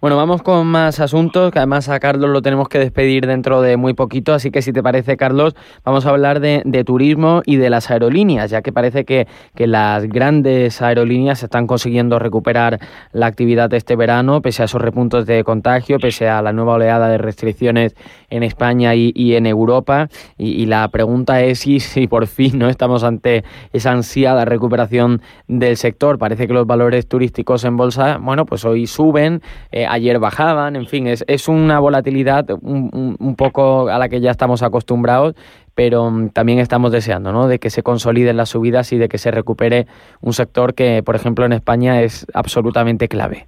Bueno, 0.01 0.17
vamos 0.17 0.43
con 0.43 0.67
más 0.67 0.99
asuntos, 0.99 1.53
que 1.53 1.59
además 1.61 1.89
a 1.89 2.01
Carlos 2.01 2.31
lo 2.31 2.43
tenemos 2.43 2.69
que 2.69 2.81
despedir 2.81 3.27
dentro 3.27 3.63
de 3.63 3.77
muy 3.77 3.95
poquito, 3.95 4.35
así 4.35 4.51
que 4.51 4.63
si 4.63 4.73
te 4.73 4.83
parece, 4.83 5.17
Carlos, 5.17 5.55
vamos 5.85 6.07
a 6.07 6.11
hablar 6.11 6.41
de, 6.41 6.85
turismo 6.85 7.43
y 7.45 7.57
de 7.57 7.71
las 7.71 7.91
aerolíneas, 7.91 8.51
ya 8.51 8.63
que 8.63 8.73
parece 8.73 9.05
que, 9.05 9.27
las 9.55 10.05
grandes 10.09 10.81
aerolíneas 10.81 11.43
están 11.43 11.67
consiguiendo 11.67 12.19
recuperar 12.19 12.81
la 13.13 13.27
actividad 13.27 13.73
este 13.75 13.97
verano, 13.97 14.41
pese 14.41 14.63
a 14.63 14.65
esos 14.65 14.81
repuntos 14.81 15.27
de 15.27 15.45
contagio, 15.45 15.99
pese 15.99 16.29
a 16.29 16.41
la 16.41 16.53
nueva 16.53 16.75
oleada 16.75 17.09
de 17.09 17.19
restricciones 17.19 17.95
en 18.31 18.43
España 18.43 18.95
y, 18.95 19.35
en 19.35 19.47
Europa. 19.47 20.09
Y, 20.39 20.67
la 20.67 20.89
pregunta 20.89 21.43
es 21.43 21.61
si, 21.61 21.81
si 21.81 22.07
por 22.07 22.27
fin 22.27 22.59
no 22.59 22.69
estamos 22.69 23.05
ante 23.05 23.45
esa 23.73 23.93
ansiada 23.93 24.45
recuperación 24.45 25.21
del 25.47 25.77
sector. 25.77 26.19
Parece 26.19 26.47
que 26.47 26.55
los 26.55 26.67
valores 26.67 27.09
turísticos 27.09 27.65
en 27.65 27.77
bolsa, 27.77 28.19
bueno, 28.19 28.47
pues 28.47 28.65
hoy 28.65 28.87
suben 28.87 29.28
eh, 29.71 29.87
ayer 29.87 30.19
bajaban, 30.19 30.77
en 30.77 30.87
fin, 30.87 31.07
es, 31.07 31.25
es 31.29 31.49
una 31.49 31.79
volatilidad 31.81 32.47
un, 32.63 33.17
un, 33.19 33.37
poco 33.37 33.89
a 33.89 33.99
la 33.99 34.09
que 34.09 34.21
ya 34.21 34.31
estamos 34.31 34.63
acostumbrados, 34.63 35.35
pero 35.75 36.11
mm, 36.11 36.31
también 36.31 36.59
estamos 36.59 36.93
deseando, 36.93 37.33
¿no? 37.33 37.49
De 37.49 37.59
que 37.59 37.71
se 37.71 37.83
consoliden 37.83 38.37
las 38.37 38.51
subidas 38.51 38.93
y 38.93 38.99
de 38.99 39.09
que 39.09 39.19
se 39.19 39.31
recupere 39.31 39.87
un 40.21 40.33
sector 40.33 40.75
que, 40.75 41.03
por 41.03 41.15
ejemplo, 41.15 41.45
en 41.45 41.53
España 41.53 42.03
es 42.03 42.27
absolutamente 42.35 43.09
clave. 43.09 43.47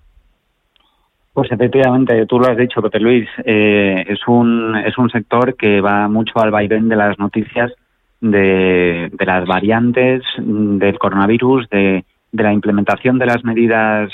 Pues 1.33 1.51
efectivamente, 1.53 2.27
tú 2.27 2.41
lo 2.41 2.49
has 2.49 2.57
dicho, 2.57 2.83
Pepe 2.83 2.99
Luis, 3.01 3.29
eh, 3.45 4.05
es, 4.09 4.21
un, 4.27 4.77
es 4.85 4.99
un 4.99 5.09
sector 5.11 5.57
que 5.57 5.81
va 5.81 6.09
mucho 6.09 6.39
al 6.41 6.51
vaivén 6.51 6.89
de 6.89 6.97
las 6.97 7.19
noticias 7.19 7.73
de, 8.21 9.11
de 9.13 9.27
las 9.27 9.47
variantes 9.47 10.23
del 10.39 10.99
coronavirus, 10.99 11.69
de, 11.71 12.05
de 12.33 12.43
la 12.43 12.53
implementación 12.53 13.19
de 13.19 13.27
las 13.27 13.45
medidas 13.45 14.11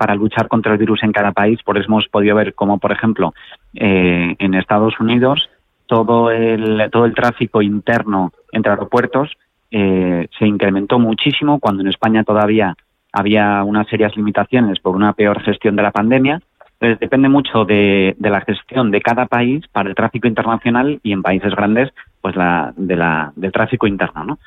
para 0.00 0.14
luchar 0.14 0.48
contra 0.48 0.72
el 0.72 0.78
virus 0.78 1.02
en 1.02 1.12
cada 1.12 1.32
país. 1.32 1.62
Por 1.62 1.76
eso 1.76 1.84
hemos 1.88 2.08
podido 2.08 2.34
ver 2.34 2.54
cómo, 2.54 2.78
por 2.78 2.90
ejemplo, 2.90 3.34
eh, 3.74 4.34
en 4.38 4.54
Estados 4.54 4.98
Unidos 4.98 5.50
todo 5.84 6.30
el, 6.30 6.88
todo 6.90 7.04
el 7.04 7.14
tráfico 7.14 7.60
interno 7.60 8.32
entre 8.50 8.72
aeropuertos 8.72 9.36
eh, 9.70 10.26
se 10.38 10.46
incrementó 10.46 10.98
muchísimo 10.98 11.58
cuando 11.60 11.82
en 11.82 11.88
España 11.88 12.24
todavía 12.24 12.74
había 13.12 13.62
unas 13.62 13.88
serias 13.88 14.16
limitaciones 14.16 14.80
por 14.80 14.96
una 14.96 15.12
peor 15.12 15.42
gestión 15.42 15.76
de 15.76 15.82
la 15.82 15.90
pandemia. 15.90 16.40
Entonces 16.74 16.98
depende 16.98 17.28
mucho 17.28 17.66
de, 17.66 18.16
la 18.20 18.40
gestión 18.40 18.90
de 18.90 19.02
cada 19.02 19.26
país 19.26 19.66
para 19.70 19.90
el 19.90 19.94
tráfico 19.94 20.26
internacional 20.26 20.98
y 21.02 21.12
en 21.12 21.20
países 21.20 21.54
grandes, 21.54 21.90
pues 22.22 22.36
la, 22.36 22.72
de 22.74 22.96
la, 22.96 23.34
del 23.36 23.52
tráfico 23.52 23.86
interno. 23.86 24.24
¿no? 24.24 24.38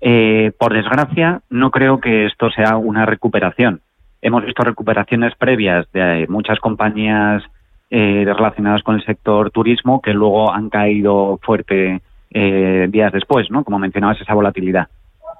Eh, 0.00 0.52
por 0.58 0.72
desgracia, 0.72 1.42
no 1.50 1.70
creo 1.70 2.00
que 2.00 2.24
esto 2.24 2.48
sea 2.50 2.78
una 2.78 3.04
recuperación. 3.04 3.82
Hemos 4.22 4.44
visto 4.44 4.62
recuperaciones 4.62 5.34
previas 5.34 5.90
de 5.92 6.26
muchas 6.28 6.60
compañías 6.60 7.42
eh, 7.90 8.24
relacionadas 8.24 8.82
con 8.84 8.94
el 8.94 9.04
sector 9.04 9.50
turismo 9.50 10.00
que 10.00 10.14
luego 10.14 10.52
han 10.52 10.70
caído 10.70 11.38
fuerte 11.42 12.00
eh, 12.30 12.86
días 12.88 13.12
después, 13.12 13.50
¿no? 13.50 13.64
Como 13.64 13.80
mencionabas, 13.80 14.20
esa 14.20 14.32
volatilidad. 14.32 14.88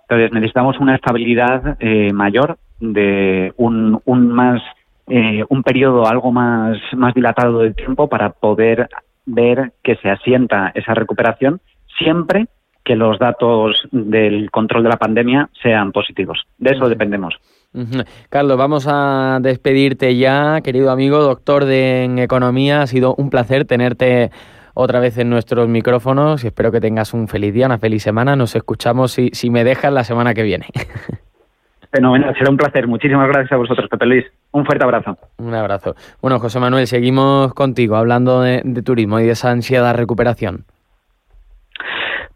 Entonces 0.03 0.33
necesitamos 0.33 0.79
una 0.81 0.97
estabilidad 0.97 1.77
eh, 1.81 2.13
mayor 2.13 2.59
de 2.81 3.55
un, 3.57 4.01
un 4.05 4.29
más 4.29 4.61
un 5.49 5.63
periodo 5.63 6.07
algo 6.07 6.33
más 6.33 6.79
más 6.95 7.13
dilatado 7.13 7.59
de 7.59 7.75
tiempo 7.75 8.09
para 8.09 8.31
poder 8.31 8.89
ver 9.27 9.73
que 9.83 9.97
se 9.97 10.09
asienta 10.09 10.73
esa 10.75 10.95
recuperación 10.95 11.61
siempre 11.99 12.47
que 12.85 12.97
los 12.97 13.19
datos 13.19 13.77
del 13.91 14.51
control 14.51 14.85
de 14.85 14.89
la 14.89 14.97
pandemia 14.97 15.49
sean 15.63 15.93
positivos. 15.93 16.45
De 16.59 16.73
eso 16.73 16.89
dependemos. 16.89 17.35
Carlos, 18.29 18.59
vamos 18.59 18.87
a 18.89 19.39
despedirte 19.41 20.17
ya, 20.17 20.61
querido 20.63 20.91
amigo, 20.91 21.19
doctor 21.19 21.65
de 21.65 22.05
en 22.05 22.19
economía. 22.19 22.83
Ha 22.83 22.87
sido 22.87 23.15
un 23.17 23.31
placer 23.31 23.65
tenerte 23.65 24.31
otra 24.75 25.01
vez 25.01 25.19
en 25.19 25.31
nuestros 25.31 25.69
micrófonos 25.69 26.45
y 26.45 26.49
espero 26.49 26.71
que 26.71 26.81
tengas 26.81 27.15
un 27.15 27.29
feliz 27.29 27.55
día, 27.55 27.67
una 27.67 27.79
feliz 27.79 28.03
semana. 28.03 28.37
Nos 28.37 28.55
escuchamos 28.57 29.13
si, 29.13 29.31
si 29.33 29.51
me 29.51 29.65
dejas 29.65 29.93
la 29.93 30.05
semana 30.05 30.35
que 30.35 30.43
viene. 30.43 30.67
Fenomenal, 31.91 32.35
será 32.39 32.51
un 32.51 32.57
placer. 32.57 32.87
Muchísimas 32.87 33.29
gracias 33.29 33.53
a 33.53 33.57
vosotros, 33.57 33.89
Pepe 33.91 34.07
Luis. 34.07 34.25
Un 34.53 34.65
fuerte 34.65 34.83
abrazo. 34.83 35.19
Un 35.39 35.55
abrazo. 35.55 35.95
Bueno, 36.23 36.39
José 36.39 36.59
Manuel, 36.59 36.87
seguimos 36.87 37.53
contigo 37.53 37.97
hablando 37.97 38.41
de, 38.41 38.63
de 38.65 38.83
turismo 38.83 39.21
y 39.21 39.25
de 39.25 39.33
esa 39.33 39.51
ansiedad 39.51 39.95
recuperación. 39.95 40.65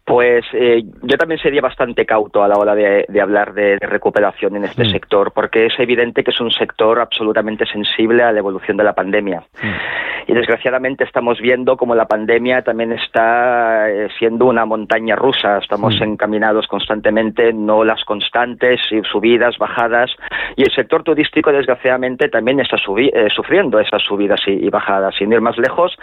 Pues 0.07 0.45
eh, 0.53 0.85
yo 1.03 1.19
también 1.19 1.41
sería 1.41 1.61
bastante 1.61 2.07
cauto 2.07 2.45
a 2.45 2.47
la 2.47 2.55
hora 2.57 2.77
de, 2.77 3.05
hablar 3.21 3.53
de, 3.55 3.77
recuperación 3.81 4.55
en 4.55 4.65
este 4.65 4.85
mm. 4.85 4.91
sector, 4.93 5.33
porque 5.33 5.67
es 5.67 5.73
evidente 5.81 6.23
que 6.23 6.31
es 6.31 6.41
un 6.41 6.53
sector 6.53 7.01
absolutamente 7.01 7.67
sensible 7.67 8.23
a 8.23 8.31
la 8.31 8.39
evolución 8.39 8.77
de 8.77 8.85
la 8.85 8.93
pandemia. 8.93 9.43
Mm. 9.61 10.31
Y 10.31 10.35
desgraciadamente 10.35 11.03
estamos 11.03 11.41
viendo 11.41 11.77
como 11.77 11.97
la 11.97 12.07
pandemia 12.07 12.63
también 12.63 12.93
está 12.93 13.91
eh, 13.91 14.09
siendo 14.17 14.47
una 14.47 14.65
montaña 14.65 15.17
rusa. 15.17 15.59
Estamos 15.59 15.99
mm. 15.99 16.05
encaminados 16.05 16.69
constantemente, 16.69 17.53
no 17.53 17.83
las 17.83 18.05
constantes, 18.05 18.81
subidas, 19.11 19.59
bajadas. 19.59 20.13
Y 20.55 20.63
el 20.63 20.73
sector 20.73 21.03
turístico, 21.03 21.51
desgraciadamente, 21.51 22.29
también 22.29 22.61
está 22.61 22.77
eh, 22.77 23.29
sufriendo 23.35 23.81
esas 23.81 24.03
subidas 24.03 24.41
y, 24.47 24.71
bajadas. 24.71 25.17
Sin 25.17 25.33
ir 25.33 25.41
más 25.41 25.59
lejos, 25.59 25.97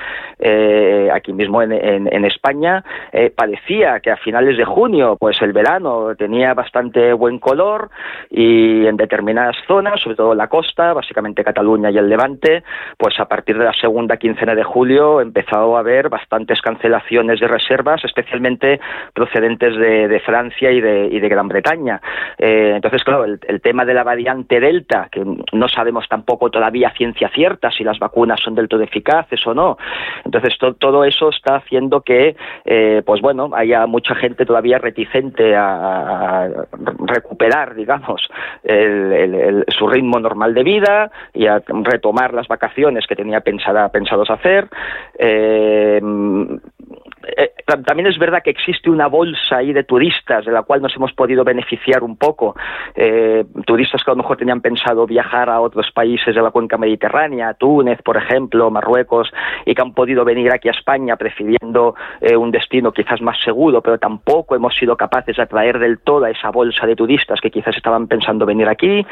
aquí 1.13 1.31
mismo 1.31 1.61
en 1.61 2.25
España, 2.25 2.83
parecía 3.35 3.92
que 3.99 4.11
a 4.11 4.17
finales 4.17 4.57
de 4.57 4.65
junio, 4.65 5.17
pues 5.19 5.41
el 5.41 5.53
verano 5.53 6.15
tenía 6.15 6.53
bastante 6.53 7.13
buen 7.13 7.39
color 7.39 7.89
y 8.29 8.85
en 8.85 8.97
determinadas 8.97 9.55
zonas, 9.67 10.01
sobre 10.01 10.15
todo 10.15 10.35
la 10.35 10.47
costa, 10.47 10.93
básicamente 10.93 11.43
Cataluña 11.43 11.91
y 11.91 11.97
el 11.97 12.09
Levante, 12.09 12.63
pues 12.97 13.19
a 13.19 13.25
partir 13.25 13.57
de 13.57 13.65
la 13.65 13.73
segunda 13.73 14.17
quincena 14.17 14.55
de 14.55 14.63
julio 14.63 15.21
empezó 15.21 15.75
a 15.75 15.79
haber 15.79 16.09
bastantes 16.09 16.61
cancelaciones 16.61 17.39
de 17.39 17.47
reservas, 17.47 18.03
especialmente 18.03 18.79
procedentes 19.13 19.75
de, 19.77 20.21
Francia 20.25 20.71
y 20.71 20.79
de, 20.79 21.07
y 21.11 21.19
de, 21.19 21.29
Gran 21.29 21.47
Bretaña. 21.47 22.01
Eh, 22.37 22.73
entonces, 22.75 23.03
claro, 23.03 23.25
el, 23.25 23.61
tema 23.61 23.85
de 23.85 23.93
la 23.93 24.03
variante 24.03 24.59
Delta, 24.59 25.07
que 25.11 25.23
no 25.23 25.67
sabemos 25.67 26.07
tampoco 26.07 26.49
todavía 26.49 26.93
ciencia 26.95 27.29
cierta 27.29 27.71
si 27.71 27.83
las 27.83 27.99
vacunas 27.99 28.39
son 28.41 28.55
del 28.55 28.67
todo 28.67 28.81
eficaces 28.81 29.45
o 29.47 29.53
no. 29.53 29.77
Entonces, 30.23 30.57
todo 30.79 31.03
eso 31.03 31.29
está 31.29 31.55
haciendo 31.55 32.01
que, 32.01 32.35
eh, 32.65 33.01
pues 33.05 33.21
bueno, 33.21 33.49
haya 33.53 33.82
mucha 33.87 34.15
gente 34.15 34.45
todavía 34.45 34.77
reticente 34.77 35.55
a, 35.55 36.49
recuperar, 37.05 37.75
digamos, 37.75 38.29
su 39.67 39.87
ritmo 39.87 40.19
normal 40.19 40.53
de 40.53 40.63
vida 40.63 41.11
y 41.33 41.47
a 41.47 41.61
retomar 41.67 42.33
las 42.33 42.47
vacaciones 42.47 43.05
que 43.07 43.15
tenía 43.15 43.41
pensada, 43.41 43.89
pensados 43.89 44.29
hacer. 44.29 44.67
Eh, 45.17 46.01
también 47.65 48.07
es 48.07 48.17
verdad 48.17 48.41
que 48.43 48.49
existe 48.49 48.89
una 48.89 49.07
bolsa 49.07 49.57
ahí 49.57 49.73
de 49.73 49.83
turistas 49.83 50.45
de 50.45 50.51
la 50.51 50.63
cual 50.63 50.81
nos 50.81 50.95
hemos 50.95 51.13
podido 51.13 51.43
beneficiar 51.43 52.03
un 52.03 52.17
poco. 52.17 52.55
Eh, 52.95 53.45
turistas 53.65 54.03
que 54.03 54.11
a 54.11 54.13
lo 54.13 54.21
mejor 54.21 54.37
tenían 54.37 54.61
pensado 54.61 55.05
viajar 55.05 55.49
a 55.49 55.61
otros 55.61 55.91
países 55.91 56.35
de 56.35 56.41
la 56.41 56.51
cuenca 56.51 56.77
mediterránea, 56.77 57.53
Túnez, 57.53 58.01
por 58.01 58.17
ejemplo, 58.17 58.69
Marruecos, 58.69 59.31
y 59.65 59.73
que 59.73 59.81
han 59.81 59.93
podido 59.93 60.25
venir 60.25 60.51
aquí 60.51 60.67
a 60.67 60.71
España 60.71 61.15
prefiriendo 61.15 61.95
eh, 62.21 62.35
un 62.35 62.51
destino 62.51 62.91
quizás 62.91 63.21
más 63.21 63.39
seguro, 63.41 63.81
pero 63.81 63.97
tampoco 63.97 64.55
hemos 64.55 64.75
sido 64.75 64.97
capaces 64.97 65.37
de 65.37 65.43
atraer 65.43 65.79
del 65.79 65.99
todo 65.99 66.25
a 66.25 66.31
esa 66.31 66.49
bolsa 66.49 66.85
de 66.85 66.95
turistas 66.95 67.39
que 67.41 67.51
quizás 67.51 67.75
estaban 67.75 68.07
pensando 68.07 68.45
venir 68.45 68.67
aquí. 68.67 69.05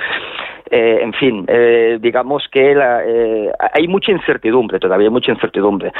en 0.73 1.13
fin, 1.13 1.45
digamos 1.99 2.47
que 2.49 2.75
hay 3.73 3.87
mucha 3.87 4.11
incertidumbre 4.11 4.79
todavía, 4.79 5.09
mucha 5.09 5.31
incertidumbre. 5.31 5.91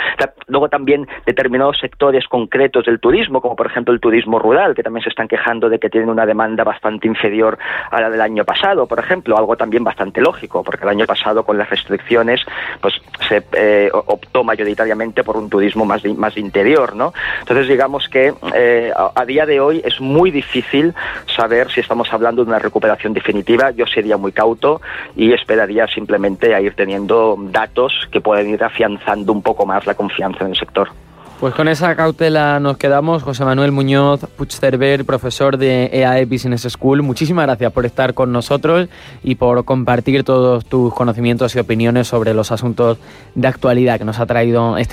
Luego 0.47 0.69
también 0.69 1.07
determinados 1.25 1.77
sectores 1.79 2.27
concretos 2.41 2.85
del 2.85 2.99
turismo, 2.99 3.39
como 3.39 3.55
por 3.55 3.67
ejemplo 3.67 3.93
el 3.93 3.99
turismo 3.99 4.39
rural, 4.39 4.73
que 4.73 4.81
también 4.81 5.03
se 5.03 5.09
están 5.09 5.27
quejando 5.27 5.69
de 5.69 5.77
que 5.77 5.89
tienen 5.89 6.09
una 6.09 6.25
demanda 6.25 6.63
bastante 6.63 7.07
inferior 7.07 7.57
a 7.91 8.01
la 8.01 8.09
del 8.09 8.21
año 8.21 8.43
pasado, 8.43 8.87
por 8.87 8.97
ejemplo, 8.97 9.37
algo 9.37 9.55
también 9.55 9.83
bastante 9.83 10.21
lógico, 10.21 10.63
porque 10.63 10.83
el 10.83 10.89
año 10.89 11.05
pasado 11.05 11.43
con 11.43 11.57
las 11.57 11.69
restricciones 11.69 12.41
pues 12.81 12.95
se 13.27 13.43
eh, 13.53 13.91
optó 13.93 14.43
mayoritariamente 14.43 15.23
por 15.23 15.37
un 15.37 15.49
turismo 15.49 15.85
más 15.85 16.03
más 16.17 16.35
interior, 16.35 16.95
¿no? 16.95 17.13
Entonces 17.41 17.67
digamos 17.67 18.09
que 18.09 18.33
eh, 18.55 18.91
a, 18.95 19.25
día 19.25 19.45
de 19.45 19.59
hoy 19.59 19.81
es 19.85 20.01
muy 20.01 20.31
difícil 20.31 20.95
saber 21.27 21.69
si 21.69 21.79
estamos 21.79 22.11
hablando 22.11 22.43
de 22.43 22.49
una 22.49 22.59
recuperación 22.59 23.13
definitiva. 23.13 23.69
Yo 23.69 23.85
sería 23.85 24.17
muy 24.17 24.31
cauto 24.31 24.81
y 25.15 25.31
esperaría 25.31 25.85
simplemente 25.87 26.55
a 26.55 26.61
ir 26.61 26.73
teniendo 26.73 27.37
datos 27.37 28.07
que 28.11 28.19
pueden 28.19 28.49
ir 28.49 28.63
afianzando 28.63 29.31
un 29.31 29.43
poco 29.43 29.67
más 29.67 29.85
la 29.85 29.93
confianza 29.93 30.43
en 30.45 30.51
el 30.51 30.57
sector. 30.57 30.89
Pues 31.41 31.55
con 31.55 31.67
esa 31.67 31.95
cautela 31.95 32.59
nos 32.59 32.77
quedamos. 32.77 33.23
José 33.23 33.43
Manuel 33.43 33.71
Muñoz 33.71 34.19
Puigcerver, 34.37 35.05
profesor 35.05 35.57
de 35.57 35.89
EAE 35.91 36.25
Business 36.25 36.67
School, 36.69 37.01
muchísimas 37.01 37.47
gracias 37.47 37.73
por 37.73 37.87
estar 37.87 38.13
con 38.13 38.31
nosotros 38.31 38.89
y 39.23 39.33
por 39.33 39.65
compartir 39.65 40.23
todos 40.23 40.63
tus 40.65 40.93
conocimientos 40.93 41.55
y 41.55 41.59
opiniones 41.59 42.07
sobre 42.07 42.35
los 42.35 42.51
asuntos 42.51 42.99
de 43.33 43.47
actualidad 43.47 43.97
que 43.97 44.05
nos 44.05 44.19
ha 44.19 44.27
traído 44.27 44.77
este 44.77 44.89